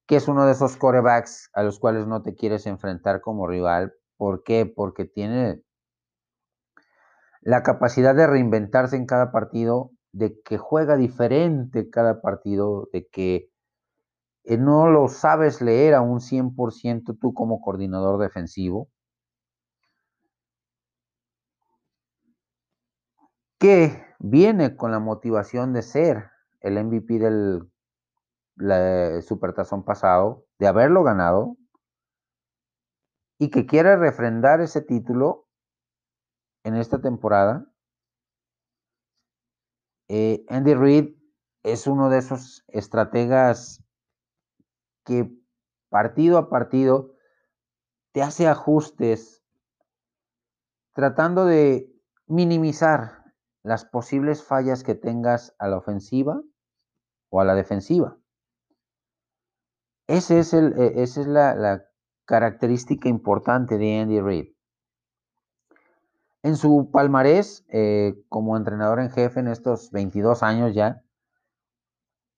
que 0.08 0.16
es 0.16 0.26
uno 0.26 0.46
de 0.46 0.52
esos 0.52 0.78
corebacks 0.78 1.50
a 1.52 1.62
los 1.62 1.78
cuales 1.78 2.06
no 2.06 2.22
te 2.22 2.34
quieres 2.34 2.66
enfrentar 2.66 3.20
como 3.20 3.46
rival. 3.46 3.92
¿Por 4.16 4.42
qué? 4.42 4.64
Porque 4.64 5.04
tiene 5.04 5.62
la 7.42 7.62
capacidad 7.62 8.14
de 8.14 8.26
reinventarse 8.26 8.96
en 8.96 9.04
cada 9.04 9.30
partido, 9.32 9.92
de 10.12 10.40
que 10.40 10.56
juega 10.56 10.96
diferente 10.96 11.90
cada 11.90 12.22
partido, 12.22 12.88
de 12.90 13.06
que 13.06 13.50
eh, 14.44 14.56
no 14.56 14.88
lo 14.88 15.08
sabes 15.08 15.60
leer 15.60 15.94
a 15.94 16.00
un 16.00 16.20
100% 16.20 17.18
tú 17.20 17.34
como 17.34 17.60
coordinador 17.60 18.18
defensivo. 18.18 18.88
Que 23.58 24.06
viene 24.18 24.74
con 24.74 24.90
la 24.90 25.00
motivación 25.00 25.74
de 25.74 25.82
ser 25.82 26.30
el 26.60 26.82
MVP 26.82 27.18
del 27.18 27.68
Supertazón 29.22 29.84
pasado, 29.84 30.46
de 30.58 30.66
haberlo 30.66 31.02
ganado, 31.04 31.56
y 33.38 33.50
que 33.50 33.66
quiere 33.66 33.96
refrendar 33.96 34.60
ese 34.60 34.82
título 34.82 35.46
en 36.64 36.74
esta 36.74 37.00
temporada. 37.00 37.70
Eh, 40.08 40.44
Andy 40.48 40.74
Reid 40.74 41.16
es 41.62 41.86
uno 41.86 42.10
de 42.10 42.18
esos 42.18 42.64
estrategas 42.68 43.84
que 45.04 45.30
partido 45.88 46.38
a 46.38 46.50
partido 46.50 47.14
te 48.12 48.22
hace 48.22 48.48
ajustes 48.48 49.44
tratando 50.94 51.44
de 51.44 51.94
minimizar 52.26 53.22
las 53.62 53.84
posibles 53.84 54.42
fallas 54.42 54.82
que 54.82 54.94
tengas 54.94 55.54
a 55.58 55.68
la 55.68 55.76
ofensiva 55.76 56.42
o 57.30 57.40
a 57.40 57.44
la 57.44 57.54
defensiva. 57.54 58.17
E, 60.08 60.16
esa 60.16 60.40
es 60.40 61.26
la, 61.26 61.84
característica 62.24 63.08
importante 63.08 63.78
de 63.78 64.00
Andy 64.00 64.20
Reid. 64.20 64.52
En 66.42 66.56
su 66.56 66.90
palmarés 66.90 67.64
eh, 67.68 68.22
como 68.28 68.56
entrenador 68.56 69.00
en 69.00 69.10
jefe 69.10 69.40
en 69.40 69.48
estos 69.48 69.90
22 69.92 70.42
años 70.42 70.74
ya, 70.74 71.02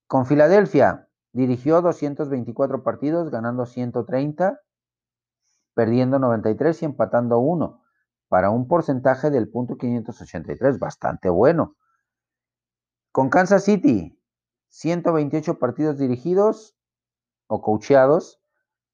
con 0.07 0.25
Filadelfia 0.25 1.09
dirigió 1.33 1.81
224 1.81 2.83
partidos, 2.83 3.29
ganando 3.31 3.65
130, 3.65 4.61
perdiendo 5.73 6.19
93 6.19 6.81
y 6.81 6.85
empatando 6.85 7.39
1, 7.39 7.81
para 8.27 8.49
un 8.49 8.67
porcentaje 8.67 9.29
del 9.29 9.49
punto 9.49 9.77
583, 9.77 10.79
bastante 10.79 11.29
bueno. 11.29 11.75
Con 13.11 13.29
Kansas 13.29 13.65
City, 13.65 14.17
128 14.69 15.59
partidos 15.59 15.97
dirigidos 15.97 16.77
o 17.51 17.61
coacheados, 17.61 18.39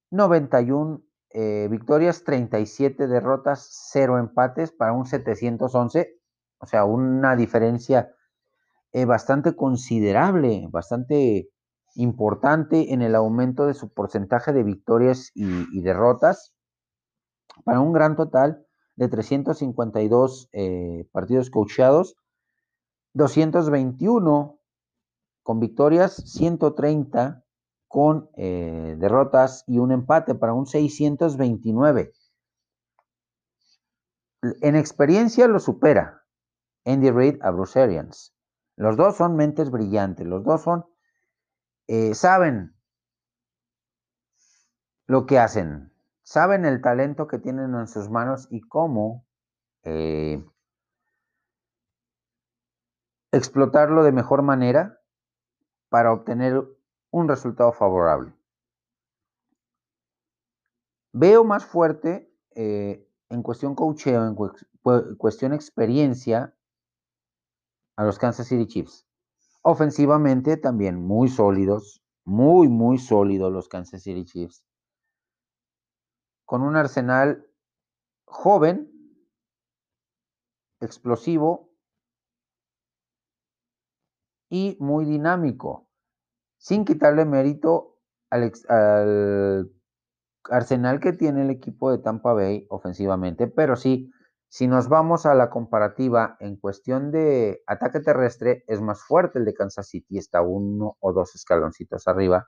91 0.10 1.04
eh, 1.30 1.68
victorias, 1.70 2.24
37 2.24 3.06
derrotas, 3.08 3.70
0 3.92 4.18
empates 4.18 4.72
para 4.72 4.94
un 4.94 5.06
711, 5.06 6.20
o 6.58 6.66
sea, 6.66 6.84
una 6.84 7.36
diferencia 7.36 8.12
eh, 8.94 9.06
bastante 9.06 9.56
considerable, 9.56 10.68
bastante 10.72 11.52
importante 11.94 12.94
en 12.94 13.04
el 13.04 13.14
aumento 13.14 13.68
de 13.68 13.76
su 13.76 13.94
porcentaje 13.94 14.54
de 14.54 14.64
victorias 14.64 15.30
y, 15.36 15.82
derrotas, 15.82 16.56
para 17.64 17.80
un 17.80 17.94
gran 17.94 18.16
total 18.16 18.66
de 18.96 19.08
352 19.08 20.50
eh, 20.52 21.08
partidos 21.12 21.52
coacheados, 21.52 22.16
221 23.14 24.60
con 25.44 25.60
victorias, 25.60 26.16
130 26.26 27.44
con 27.88 28.30
eh, 28.36 28.96
derrotas 28.98 29.64
y 29.68 29.78
un 29.80 29.92
empate 29.92 30.36
para 30.36 30.54
un 30.54 30.68
629. 30.68 32.14
En 34.62 34.76
experiencia 34.76 35.48
lo 35.48 35.60
supera 35.60 36.24
Andy 36.86 37.12
Reid 37.12 37.42
a 37.42 37.52
Bruce 37.52 37.80
Arians. 37.80 38.34
Los 38.76 38.96
dos 38.96 39.18
son 39.18 39.36
mentes 39.36 39.72
brillantes, 39.72 40.26
los 40.26 40.44
dos 40.44 40.62
son, 40.62 40.86
eh, 41.88 42.14
saben 42.14 42.76
lo 45.08 45.26
que 45.26 45.40
hacen, 45.40 45.92
saben 46.22 46.66
el 46.66 46.82
talento 46.82 47.28
que 47.28 47.40
tienen 47.40 47.74
en 47.74 47.88
sus 47.88 48.10
manos 48.10 48.48
y 48.52 48.62
cómo 48.62 49.26
eh, 49.84 50.46
explotarlo 53.32 54.04
de 54.04 54.12
mejor 54.12 54.44
manera 54.44 55.00
para 55.90 56.12
obtener 56.12 56.64
un 57.12 57.28
resultado 57.28 57.72
favorable. 57.72 58.34
Veo 61.14 61.44
más 61.44 61.66
fuerte 61.66 62.32
eh, 62.56 63.08
en 63.30 63.42
cuestión 63.42 63.76
coacheo, 63.76 64.26
en 64.26 64.36
cuestión 65.18 65.54
experiencia, 65.54 66.54
a 67.98 68.04
los 68.04 68.20
Kansas 68.20 68.48
City 68.48 68.68
Chiefs. 68.68 69.06
Ofensivamente 69.64 70.56
también 70.56 71.04
muy 71.04 71.28
sólidos, 71.28 72.04
muy, 72.24 72.70
muy 72.70 73.00
sólidos 73.00 73.52
los 73.52 73.68
Kansas 73.68 74.04
City 74.04 74.24
Chiefs. 74.24 74.64
Con 76.46 76.62
un 76.62 76.76
arsenal 76.76 77.50
joven, 78.26 78.94
explosivo 80.80 81.72
y 84.50 84.78
muy 84.80 85.06
dinámico 85.06 85.87
sin 86.58 86.86
quitarle 86.86 87.26
mérito 87.26 87.98
al, 88.30 89.72
arsenal 90.50 91.00
que 91.00 91.14
tiene 91.14 91.44
el 91.44 91.50
equipo 91.50 91.92
de 91.92 91.98
Tampa 91.98 92.34
Bay 92.34 92.66
ofensivamente, 92.70 93.48
pero 93.48 93.76
sí, 93.76 94.12
si 94.50 94.68
nos 94.68 94.88
vamos 94.88 95.26
a 95.26 95.34
la 95.34 95.50
comparativa 95.50 96.38
en 96.40 96.56
cuestión 96.56 97.12
de 97.12 97.64
ataque 97.68 98.00
terrestre, 98.00 98.64
es 98.68 98.82
más 98.82 99.04
fuerte 99.04 99.40
el 99.40 99.46
de 99.46 99.54
Kansas 99.54 99.90
City, 99.90 100.18
está 100.18 100.42
uno 100.42 100.96
o 101.00 101.12
dos 101.12 101.36
escaloncitos 101.36 102.08
arriba 102.08 102.48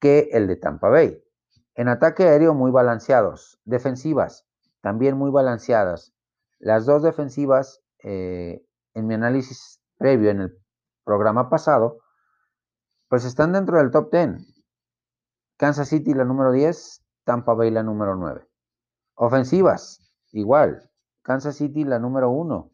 que 0.00 0.30
el 0.32 0.48
de 0.48 0.56
Tampa 0.56 0.88
Bay. 0.88 1.22
En 1.74 1.88
ataque 1.88 2.24
aéreo 2.24 2.54
muy 2.54 2.72
balanceados, 2.72 3.60
defensivas 3.64 4.46
también 4.82 5.16
muy 5.16 5.30
balanceadas. 5.30 6.12
Las 6.58 6.84
dos 6.84 7.02
defensivas, 7.02 7.80
eh, 8.02 8.62
en 8.94 9.06
mi 9.06 9.14
análisis 9.14 9.80
previo 9.96 10.30
en 10.30 10.42
el 10.42 10.58
programa 11.04 11.48
pasado, 11.48 12.00
pues 13.12 13.26
están 13.26 13.52
dentro 13.52 13.76
del 13.76 13.90
top 13.90 14.10
10. 14.10 14.64
Kansas 15.58 15.90
City 15.90 16.14
la 16.14 16.24
número 16.24 16.50
10, 16.50 17.04
Tampa 17.24 17.52
Bay 17.52 17.70
la 17.70 17.82
número 17.82 18.16
9. 18.16 18.48
Ofensivas, 19.16 20.00
igual. 20.30 20.90
Kansas 21.20 21.56
City 21.56 21.84
la 21.84 21.98
número 21.98 22.30
1, 22.30 22.70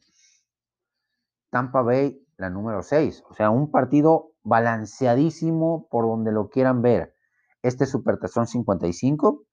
Tampa 1.51 1.83
Bay 1.83 2.25
la 2.37 2.51
número 2.51 2.85
6. 2.85 3.25
O 3.29 3.35
sea, 3.35 3.51
un 3.51 3.73
partido 3.73 4.31
balanceadísimo 4.45 5.89
por 5.91 6.07
donde 6.07 6.31
lo 6.31 6.51
quieran 6.51 6.83
ver. 6.83 7.17
Este 7.63 7.85
Supertazón 7.85 8.47
55. 8.47 9.45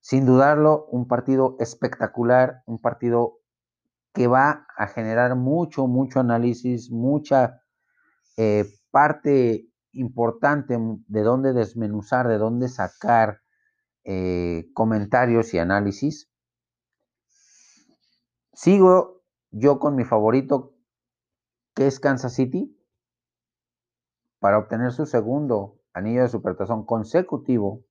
Sin 0.00 0.24
dudarlo, 0.24 0.86
un 0.86 1.06
partido 1.08 1.56
espectacular, 1.58 2.62
un 2.64 2.80
partido 2.80 3.40
que 4.14 4.28
va 4.28 4.66
a 4.78 4.86
generar 4.86 5.36
mucho, 5.36 5.86
mucho 5.88 6.20
análisis, 6.20 6.90
mucha 6.90 7.60
eh, 8.38 8.64
parte 8.94 9.66
importante 9.90 10.78
de 10.78 11.22
dónde 11.22 11.52
desmenuzar, 11.52 12.28
de 12.28 12.38
dónde 12.38 12.68
sacar 12.68 13.40
eh, 14.04 14.70
comentarios 14.72 15.52
y 15.52 15.58
análisis. 15.58 16.30
Sigo 18.52 19.24
yo 19.50 19.80
con 19.80 19.96
mi 19.96 20.04
favorito, 20.04 20.76
que 21.74 21.88
es 21.88 21.98
Kansas 21.98 22.34
City, 22.34 22.78
para 24.38 24.58
obtener 24.58 24.92
su 24.92 25.06
segundo 25.06 25.80
anillo 25.92 26.22
de 26.22 26.28
supertazón 26.28 26.86
consecutivo. 26.86 27.84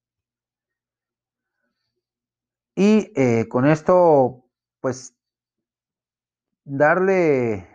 Y 2.76 3.12
eh, 3.18 3.50
con 3.50 3.66
esto, 3.66 4.46
pues, 4.80 5.18
darle 6.64 7.68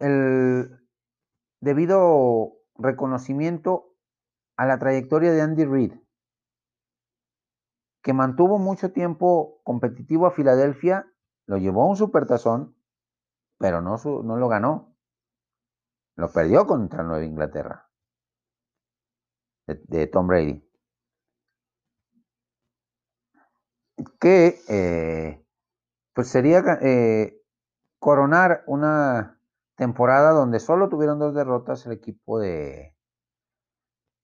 el, 0.00 0.77
debido 1.60 2.58
reconocimiento 2.76 3.94
a 4.56 4.66
la 4.66 4.78
trayectoria 4.78 5.32
de 5.32 5.40
Andy 5.40 5.64
Reid, 5.64 5.92
que 8.02 8.12
mantuvo 8.12 8.58
mucho 8.58 8.92
tiempo 8.92 9.60
competitivo 9.64 10.26
a 10.26 10.30
Filadelfia, 10.30 11.12
lo 11.46 11.56
llevó 11.58 11.82
a 11.82 11.88
un 11.88 11.96
supertazón, 11.96 12.76
pero 13.58 13.80
no, 13.80 13.96
no 14.22 14.36
lo 14.36 14.48
ganó. 14.48 14.96
Lo 16.16 16.32
perdió 16.32 16.66
contra 16.66 17.02
Nueva 17.02 17.24
Inglaterra, 17.24 17.88
de, 19.66 20.06
Tom 20.06 20.26
Brady. 20.26 20.64
Que 24.20 24.60
eh, 24.68 25.44
pues 26.12 26.28
sería 26.28 26.62
eh, 26.82 27.40
coronar 27.98 28.64
una 28.66 29.37
temporada 29.78 30.32
donde 30.32 30.58
solo 30.58 30.88
tuvieron 30.88 31.20
dos 31.20 31.34
derrotas 31.34 31.86
el 31.86 31.92
equipo 31.92 32.40
de, 32.40 32.96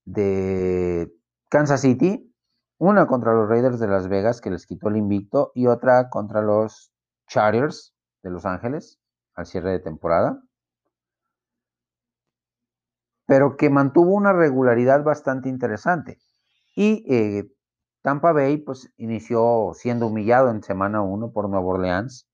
de 0.05 1.11
Kansas 1.48 1.80
City, 1.80 2.34
una 2.76 3.07
contra 3.07 3.32
los 3.32 3.48
Raiders 3.48 3.78
de 3.78 3.86
Las 3.86 4.09
Vegas 4.09 4.40
que 4.40 4.50
les 4.50 4.66
quitó 4.66 4.88
el 4.88 4.96
invicto 4.96 5.52
y 5.55 5.68
otra 5.68 6.11
contra 6.11 6.42
los 6.42 6.92
Chargers 7.28 7.94
de 8.24 8.30
Los 8.30 8.44
Ángeles 8.44 8.98
al 9.36 9.46
cierre 9.46 9.70
de 9.70 9.78
temporada, 9.78 10.42
pero 13.26 13.57
que 13.57 13.70
mantuvo 13.70 14.12
una 14.12 14.32
regularidad 14.32 15.05
bastante 15.05 15.48
interesante. 15.48 16.18
Y 16.74 17.05
eh, 17.09 17.48
Tampa 18.02 18.32
Bay 18.32 18.57
pues 18.57 18.92
inició 18.96 19.70
siendo 19.74 20.09
humillado 20.09 20.50
en 20.50 20.64
semana 20.64 21.00
1 21.02 21.30
por 21.30 21.48
Nueva 21.48 21.64
Orleans, 21.64 22.28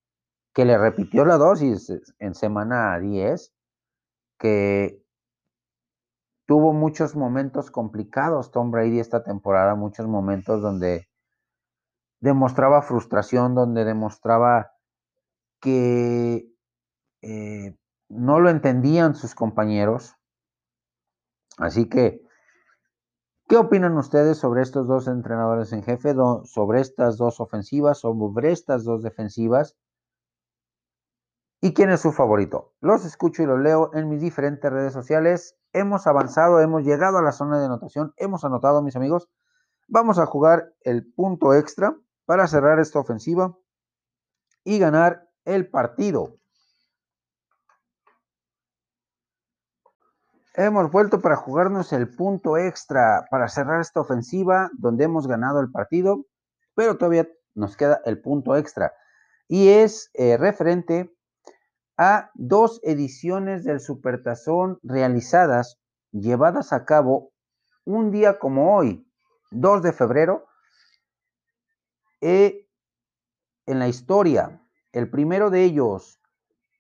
que 0.52 0.64
le 0.64 0.76
repitió 0.78 1.24
la 1.24 1.36
dosis 1.36 1.92
en 2.18 2.34
semana 2.34 2.98
10, 2.98 3.52
que 4.38 5.04
tuvo 6.46 6.72
muchos 6.72 7.14
momentos 7.14 7.70
complicados 7.70 8.50
Tom 8.50 8.70
Brady 8.70 8.98
esta 8.98 9.22
temporada, 9.22 9.76
muchos 9.76 10.08
momentos 10.08 10.60
donde 10.60 11.08
demostraba 12.20 12.82
frustración, 12.82 13.54
donde 13.54 13.84
demostraba 13.84 14.72
que 15.60 16.50
eh, 17.22 17.76
no 18.08 18.40
lo 18.40 18.50
entendían 18.50 19.14
sus 19.14 19.34
compañeros. 19.34 20.16
Así 21.58 21.88
que, 21.88 22.22
¿qué 23.48 23.56
opinan 23.56 23.96
ustedes 23.96 24.38
sobre 24.38 24.62
estos 24.62 24.88
dos 24.88 25.06
entrenadores 25.06 25.72
en 25.72 25.82
jefe, 25.82 26.14
sobre 26.44 26.80
estas 26.80 27.16
dos 27.16 27.40
ofensivas, 27.40 27.98
sobre 27.98 28.52
estas 28.52 28.84
dos 28.84 29.02
defensivas? 29.02 29.76
¿Y 31.62 31.74
quién 31.74 31.90
es 31.90 32.00
su 32.00 32.12
favorito? 32.12 32.72
Los 32.80 33.04
escucho 33.04 33.42
y 33.42 33.46
los 33.46 33.60
leo 33.60 33.90
en 33.92 34.08
mis 34.08 34.22
diferentes 34.22 34.72
redes 34.72 34.94
sociales. 34.94 35.56
Hemos 35.74 36.06
avanzado, 36.06 36.60
hemos 36.60 36.84
llegado 36.84 37.18
a 37.18 37.22
la 37.22 37.32
zona 37.32 37.58
de 37.58 37.66
anotación, 37.66 38.14
hemos 38.16 38.44
anotado, 38.44 38.80
mis 38.82 38.96
amigos. 38.96 39.28
Vamos 39.86 40.18
a 40.18 40.24
jugar 40.24 40.72
el 40.82 41.12
punto 41.12 41.52
extra 41.52 41.94
para 42.24 42.46
cerrar 42.46 42.78
esta 42.78 42.98
ofensiva 42.98 43.58
y 44.64 44.78
ganar 44.78 45.28
el 45.44 45.68
partido. 45.68 46.38
Hemos 50.54 50.90
vuelto 50.90 51.20
para 51.20 51.36
jugarnos 51.36 51.92
el 51.92 52.14
punto 52.14 52.56
extra 52.56 53.26
para 53.30 53.48
cerrar 53.48 53.82
esta 53.82 54.00
ofensiva 54.00 54.70
donde 54.78 55.04
hemos 55.04 55.26
ganado 55.26 55.60
el 55.60 55.70
partido, 55.70 56.24
pero 56.74 56.96
todavía 56.96 57.28
nos 57.54 57.76
queda 57.76 58.00
el 58.06 58.20
punto 58.22 58.56
extra 58.56 58.94
y 59.46 59.68
es 59.68 60.10
eh, 60.14 60.36
referente 60.36 61.14
a 62.02 62.30
dos 62.32 62.80
ediciones 62.82 63.62
del 63.62 63.78
Supertazón 63.78 64.78
realizadas, 64.82 65.78
llevadas 66.12 66.72
a 66.72 66.86
cabo 66.86 67.34
un 67.84 68.10
día 68.10 68.38
como 68.38 68.74
hoy, 68.74 69.06
2 69.50 69.82
de 69.82 69.92
febrero, 69.92 70.46
eh, 72.22 72.66
en 73.66 73.78
la 73.78 73.88
historia. 73.88 74.66
El 74.92 75.10
primero 75.10 75.50
de 75.50 75.62
ellos, 75.62 76.22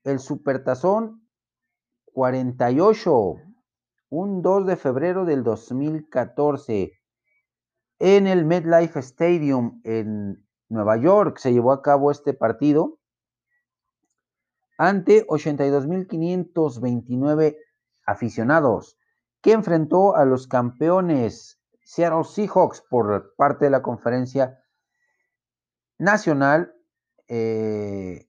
el 0.04 0.20
Supertazón 0.20 1.28
48, 2.14 3.34
un 4.08 4.40
2 4.40 4.66
de 4.66 4.76
febrero 4.76 5.26
del 5.26 5.44
2014, 5.44 6.92
en 7.98 8.26
el 8.26 8.46
MetLife 8.46 9.00
Stadium 9.00 9.82
en 9.84 10.48
Nueva 10.70 10.96
York 10.96 11.36
se 11.36 11.52
llevó 11.52 11.72
a 11.72 11.82
cabo 11.82 12.10
este 12.10 12.32
partido 12.32 12.99
ante 14.80 15.24
82.529 15.26 17.56
aficionados, 18.06 18.98
que 19.42 19.52
enfrentó 19.52 20.16
a 20.16 20.24
los 20.24 20.48
campeones 20.48 21.60
Seattle 21.84 22.24
Seahawks 22.24 22.82
por 22.88 23.34
parte 23.36 23.66
de 23.66 23.72
la 23.72 23.82
conferencia 23.82 24.58
nacional 25.98 26.72
eh, 27.28 28.26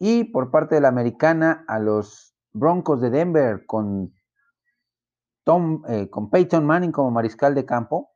y 0.00 0.24
por 0.24 0.50
parte 0.50 0.74
de 0.74 0.80
la 0.80 0.88
americana 0.88 1.64
a 1.68 1.78
los 1.78 2.34
Broncos 2.50 3.00
de 3.00 3.10
Denver 3.10 3.64
con, 3.64 4.12
Tom, 5.44 5.84
eh, 5.88 6.10
con 6.10 6.30
Peyton 6.30 6.66
Manning 6.66 6.90
como 6.90 7.12
mariscal 7.12 7.54
de 7.54 7.64
campo. 7.64 8.10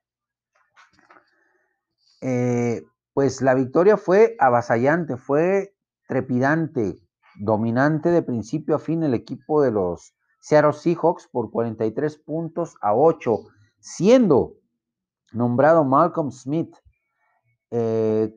Eh, 2.21 2.83
pues 3.13 3.43
la 3.43 3.55
victoria 3.55 3.97
fue 3.97 4.35
avasallante, 4.41 5.17
fue 5.17 5.77
trepidante 6.09 7.06
dominante 7.39 8.11
de 8.11 8.23
principio 8.23 8.77
a 8.77 8.79
fin 8.79 9.03
el 9.03 9.15
equipo 9.15 9.63
de 9.63 9.71
los 9.71 10.15
Seattle 10.41 10.73
Seahawks 10.73 11.29
por 11.31 11.51
43 11.51 12.19
puntos 12.19 12.77
a 12.81 12.95
8, 12.95 13.39
siendo 13.81 14.55
nombrado 15.33 15.85
Malcolm 15.85 16.31
Smith 16.31 16.75
eh, 17.71 18.33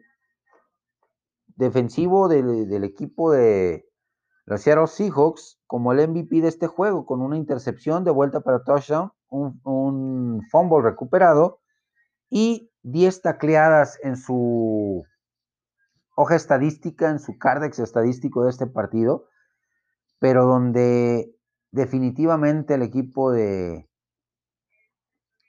defensivo 1.56 2.28
del, 2.28 2.84
equipo 2.84 3.32
de 3.32 3.86
los 4.46 4.62
Seattle 4.62 4.88
Seahawks 4.88 5.60
como 5.68 5.92
el 5.92 6.08
MVP 6.08 6.42
de 6.42 6.48
este 6.48 6.68
juego, 6.68 7.06
con 7.06 7.22
una 7.22 7.38
intercepción 7.38 8.04
de 8.04 8.12
vuelta 8.12 8.42
para 8.42 8.64
touchdown, 8.64 9.12
un, 9.30 9.60
un 9.64 10.42
fumble 10.50 10.82
recuperado 10.82 11.60
y 12.30 12.72
10 12.84 13.22
tacleadas 13.22 14.00
en 14.04 14.16
su 14.16 15.04
hoja 16.22 16.36
estadística, 16.36 17.10
en 17.10 17.20
su 17.20 17.38
cardex 17.38 17.80
estadístico 17.80 18.44
de 18.44 18.50
este 18.50 18.68
partido, 18.68 19.30
pero 20.20 20.46
donde 20.46 21.34
definitivamente 21.72 22.74
el 22.74 22.82
equipo 22.82 23.32
de, 23.32 23.90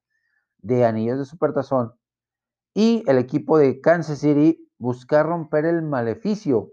de 0.59 0.85
anillos 0.85 1.19
de 1.19 1.25
supertazón 1.25 1.93
y 2.75 3.05
el 3.07 3.19
equipo 3.19 3.57
de 3.57 3.81
Kansas 3.81 4.19
City 4.19 4.69
buscar 4.79 5.27
romper 5.27 5.65
el 5.65 5.83
maleficio 5.83 6.73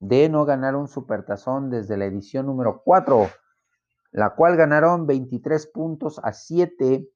de 0.00 0.30
no 0.30 0.46
ganar 0.46 0.74
un 0.74 0.88
supertazón 0.88 1.68
desde 1.68 1.98
la 1.98 2.06
edición 2.06 2.46
número 2.46 2.82
4, 2.82 3.28
la 4.12 4.34
cual 4.34 4.56
ganaron 4.56 5.06
23 5.06 5.66
puntos 5.68 6.18
a 6.24 6.32
7 6.32 7.06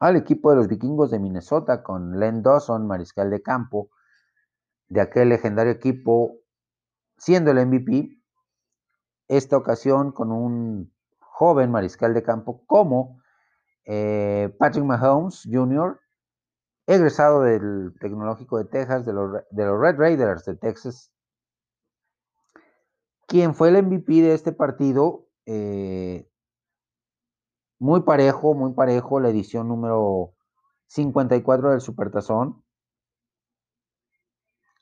al 0.00 0.16
equipo 0.16 0.50
de 0.50 0.56
los 0.56 0.66
vikingos 0.66 1.12
de 1.12 1.20
Minnesota 1.20 1.84
con 1.84 2.18
Len 2.18 2.42
Dawson, 2.42 2.86
mariscal 2.86 3.30
de 3.30 3.42
campo, 3.42 3.90
de 4.88 5.00
aquel 5.00 5.28
legendario 5.28 5.72
equipo, 5.72 6.38
siendo 7.16 7.52
el 7.52 7.64
MVP, 7.64 8.18
esta 9.28 9.56
ocasión 9.56 10.10
con 10.10 10.32
un 10.32 10.92
joven 11.20 11.70
mariscal 11.70 12.12
de 12.12 12.24
campo 12.24 12.64
como 12.66 13.20
eh, 13.84 14.52
Patrick 14.58 14.84
Mahomes 14.84 15.48
Jr., 15.48 16.00
egresado 16.94 17.42
del 17.42 17.94
Tecnológico 18.00 18.58
de 18.58 18.64
Texas, 18.64 19.06
de 19.06 19.12
los, 19.12 19.30
Red 19.52 19.96
Raiders 19.96 20.44
de 20.44 20.56
Texas, 20.56 21.12
quien 23.26 23.54
fue 23.54 23.68
el 23.68 23.82
MVP 23.84 24.22
de 24.22 24.34
este 24.34 24.50
partido, 24.50 25.28
eh, 25.46 26.28
muy 27.78 28.00
parejo, 28.02 28.54
muy 28.54 28.72
parejo, 28.72 29.20
la 29.20 29.28
edición 29.28 29.68
número 29.68 30.34
54 30.88 31.70
del 31.70 31.80
Supertazón. 31.80 32.64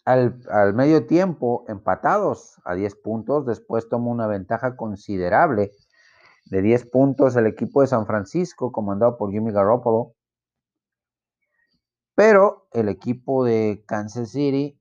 Al, 0.07 0.41
al, 0.51 0.73
medio 0.73 1.07
tiempo, 1.07 1.67
empatados 1.69 2.59
a 2.65 2.75
10 2.75 2.95
puntos, 2.97 3.45
después 3.45 3.91
tomó 3.91 4.11
una 4.11 4.27
ventaja 4.27 4.77
considerable 4.77 5.73
de 6.47 6.63
10 6.63 6.87
puntos 6.87 7.37
el 7.37 7.47
equipo 7.47 7.83
de 7.83 7.89
San 7.89 8.07
Francisco, 8.07 8.73
comandado 8.73 9.19
por 9.19 9.31
Jimmy 9.31 9.53
Garoppolo. 9.53 10.15
Pero 12.19 12.67
el 12.73 12.89
equipo 12.89 13.45
de 13.45 13.85
Kansas 13.87 14.31
City, 14.31 14.77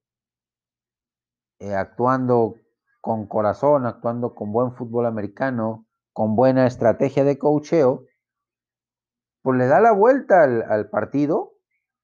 eh, 1.59 1.75
actuando 1.75 2.55
con 2.99 3.27
corazón, 3.27 3.85
actuando 3.85 4.33
con 4.33 4.51
buen 4.51 4.73
fútbol 4.73 5.05
americano, 5.05 5.85
con 6.13 6.35
buena 6.35 6.65
estrategia 6.65 7.23
de 7.23 7.37
cocheo, 7.37 8.05
pues 9.43 9.55
le 9.55 9.67
da 9.67 9.79
la 9.79 9.91
vuelta 9.91 10.41
al, 10.41 10.89
partido 10.89 11.53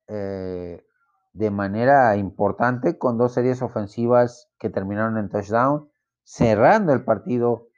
eh, 0.08 0.86
de 1.32 1.50
manera 1.50 2.16
importante 2.16 3.00
con 3.00 3.18
dos 3.18 3.34
series 3.34 3.64
ofensivas 3.64 4.52
que 4.60 4.70
terminaron 4.70 5.18
en 5.18 5.30
touchdown, 5.30 5.90
cerrando 6.22 6.94
el 6.94 7.04
partido 7.04 7.70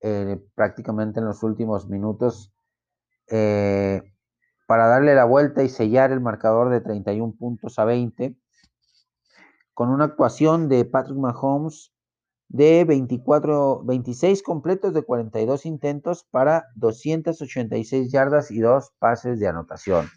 eh, 0.00 0.44
prácticamente 0.56 1.20
en 1.20 1.26
los 1.26 1.44
últimos 1.44 1.88
minutos 1.88 2.52
para 4.66 4.86
darle 4.86 5.14
la 5.14 5.24
vuelta 5.24 5.62
y 5.62 5.68
sellar 5.68 6.12
el 6.12 6.20
marcador 6.20 6.70
de 6.70 6.80
31 6.80 7.34
puntos 7.38 7.78
a 7.78 7.84
20 7.84 8.36
con 9.74 9.90
una 9.90 10.04
actuación 10.04 10.68
de 10.68 10.84
Patrick 10.84 11.18
Mahomes 11.18 11.92
de 12.48 12.84
24, 12.84 13.82
26 13.84 14.42
completos 14.42 14.94
de 14.94 15.02
42 15.02 15.66
intentos 15.66 16.24
para 16.30 16.66
286 16.76 18.12
yardas 18.12 18.50
y 18.50 18.60
dos 18.60 18.92
pases 18.98 19.40
de 19.40 19.48
anotación. 19.48 20.08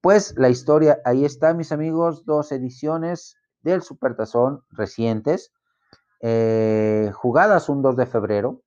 Pues 0.00 0.34
la 0.36 0.48
historia, 0.48 1.00
ahí 1.04 1.24
está, 1.24 1.54
mis 1.54 1.72
amigos, 1.72 2.24
dos 2.24 2.52
ediciones 2.52 3.36
del 3.62 3.82
Supertazón 3.82 4.62
recientes, 4.70 5.52
eh, 6.20 7.10
jugadas 7.14 7.68
un 7.68 7.82
2 7.82 7.96
de 7.96 8.06
febrero, 8.06 8.62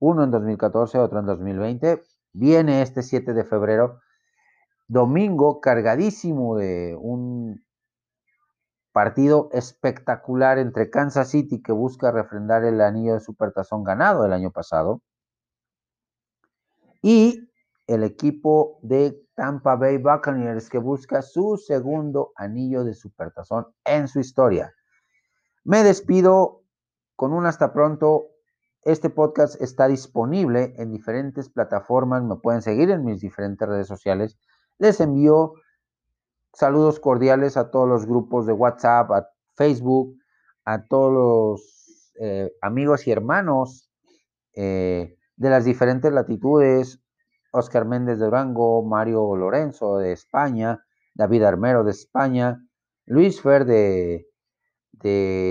uno 0.00 0.24
en 0.24 0.32
2014, 0.32 0.98
otro 0.98 1.20
en 1.20 1.26
2020. 1.26 2.02
Viene 2.34 2.82
este 2.82 3.02
7 3.02 3.32
de 3.32 3.44
febrero, 3.44 4.00
domingo, 4.88 5.60
cargadísimo 5.60 6.56
de 6.56 6.96
un 7.00 7.64
partido 8.92 9.48
espectacular 9.52 10.58
entre 10.58 10.90
Kansas 10.90 11.30
City, 11.30 11.62
que 11.62 11.70
busca 11.72 12.10
refrendar 12.10 12.64
el 12.64 12.80
anillo 12.80 13.14
de 13.14 13.20
supertazón 13.20 13.84
ganado 13.84 14.26
el 14.26 14.32
año 14.32 14.50
pasado, 14.50 15.00
y 17.02 17.50
el 17.86 18.02
equipo 18.02 18.78
de 18.82 19.24
Tampa 19.36 19.76
Bay 19.76 19.98
Buccaneers, 19.98 20.68
que 20.68 20.78
busca 20.78 21.22
su 21.22 21.56
segundo 21.56 22.32
anillo 22.34 22.82
de 22.82 22.94
supertazón 22.94 23.66
en 23.84 24.08
su 24.08 24.18
historia. 24.18 24.74
Me 25.62 25.84
despido 25.84 26.62
con 27.14 27.32
un 27.32 27.46
hasta 27.46 27.72
pronto. 27.72 28.26
Este 28.84 29.08
podcast 29.08 29.60
está 29.62 29.88
disponible 29.88 30.74
en 30.76 30.92
diferentes 30.92 31.48
plataformas. 31.48 32.22
Me 32.22 32.36
pueden 32.36 32.60
seguir 32.60 32.90
en 32.90 33.02
mis 33.02 33.22
diferentes 33.22 33.66
redes 33.66 33.86
sociales. 33.86 34.36
Les 34.78 35.00
envío 35.00 35.54
saludos 36.52 37.00
cordiales 37.00 37.56
a 37.56 37.70
todos 37.70 37.88
los 37.88 38.04
grupos 38.04 38.46
de 38.46 38.52
WhatsApp, 38.52 39.10
a 39.10 39.26
Facebook, 39.54 40.18
a 40.66 40.84
todos 40.84 41.12
los 41.14 42.12
eh, 42.20 42.52
amigos 42.60 43.06
y 43.06 43.12
hermanos 43.12 43.90
eh, 44.54 45.16
de 45.36 45.50
las 45.50 45.64
diferentes 45.64 46.12
latitudes. 46.12 47.00
Oscar 47.52 47.86
Méndez 47.86 48.18
de 48.18 48.26
Durango, 48.26 48.84
Mario 48.84 49.34
Lorenzo 49.34 49.96
de 49.96 50.12
España, 50.12 50.84
David 51.14 51.44
Armero 51.44 51.84
de 51.84 51.92
España, 51.92 52.60
Luis 53.06 53.40
Fer 53.40 53.64
de, 53.64 54.26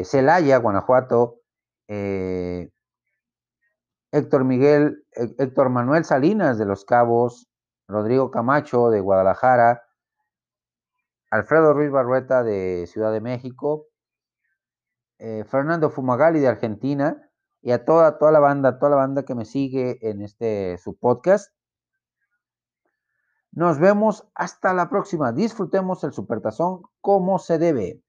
Celaya, 0.06 0.58
Guanajuato, 0.58 1.40
eh, 1.88 2.70
Héctor 4.14 4.44
Miguel, 4.44 5.04
Héctor 5.12 5.70
Manuel 5.70 6.06
Salinas 6.06 6.60
de 6.60 6.68
Los 6.68 6.86
Cabos, 6.86 7.50
Rodrigo 7.88 8.30
Camacho 8.30 8.92
de 8.92 9.00
Guadalajara, 9.00 9.82
Alfredo 11.32 11.74
Ruiz 11.74 11.90
Barrueta 11.90 12.44
de 12.44 12.86
Ciudad 12.86 13.12
de 13.12 13.22
México, 13.22 13.88
eh, 15.18 15.44
Fernando 15.46 15.90
Fumagali 15.90 16.40
de 16.40 16.48
Argentina 16.48 17.28
y 17.64 17.72
a 17.72 17.86
toda, 17.86 18.20
toda 18.20 18.32
la 18.32 18.40
banda, 18.40 18.78
toda 18.78 18.92
la 18.92 18.98
banda 18.98 19.24
que 19.24 19.34
me 19.34 19.46
sigue 19.46 19.98
en 20.08 20.22
este 20.22 20.78
su 20.78 20.96
podcast. 20.96 21.52
Nos 23.52 23.80
vemos 23.80 24.28
hasta 24.36 24.76
la 24.76 24.90
próxima. 24.92 25.32
Disfrutemos 25.32 26.04
el 26.04 26.14
Supertazón 26.14 26.84
como 27.02 27.40
se 27.40 27.58
debe. 27.58 28.03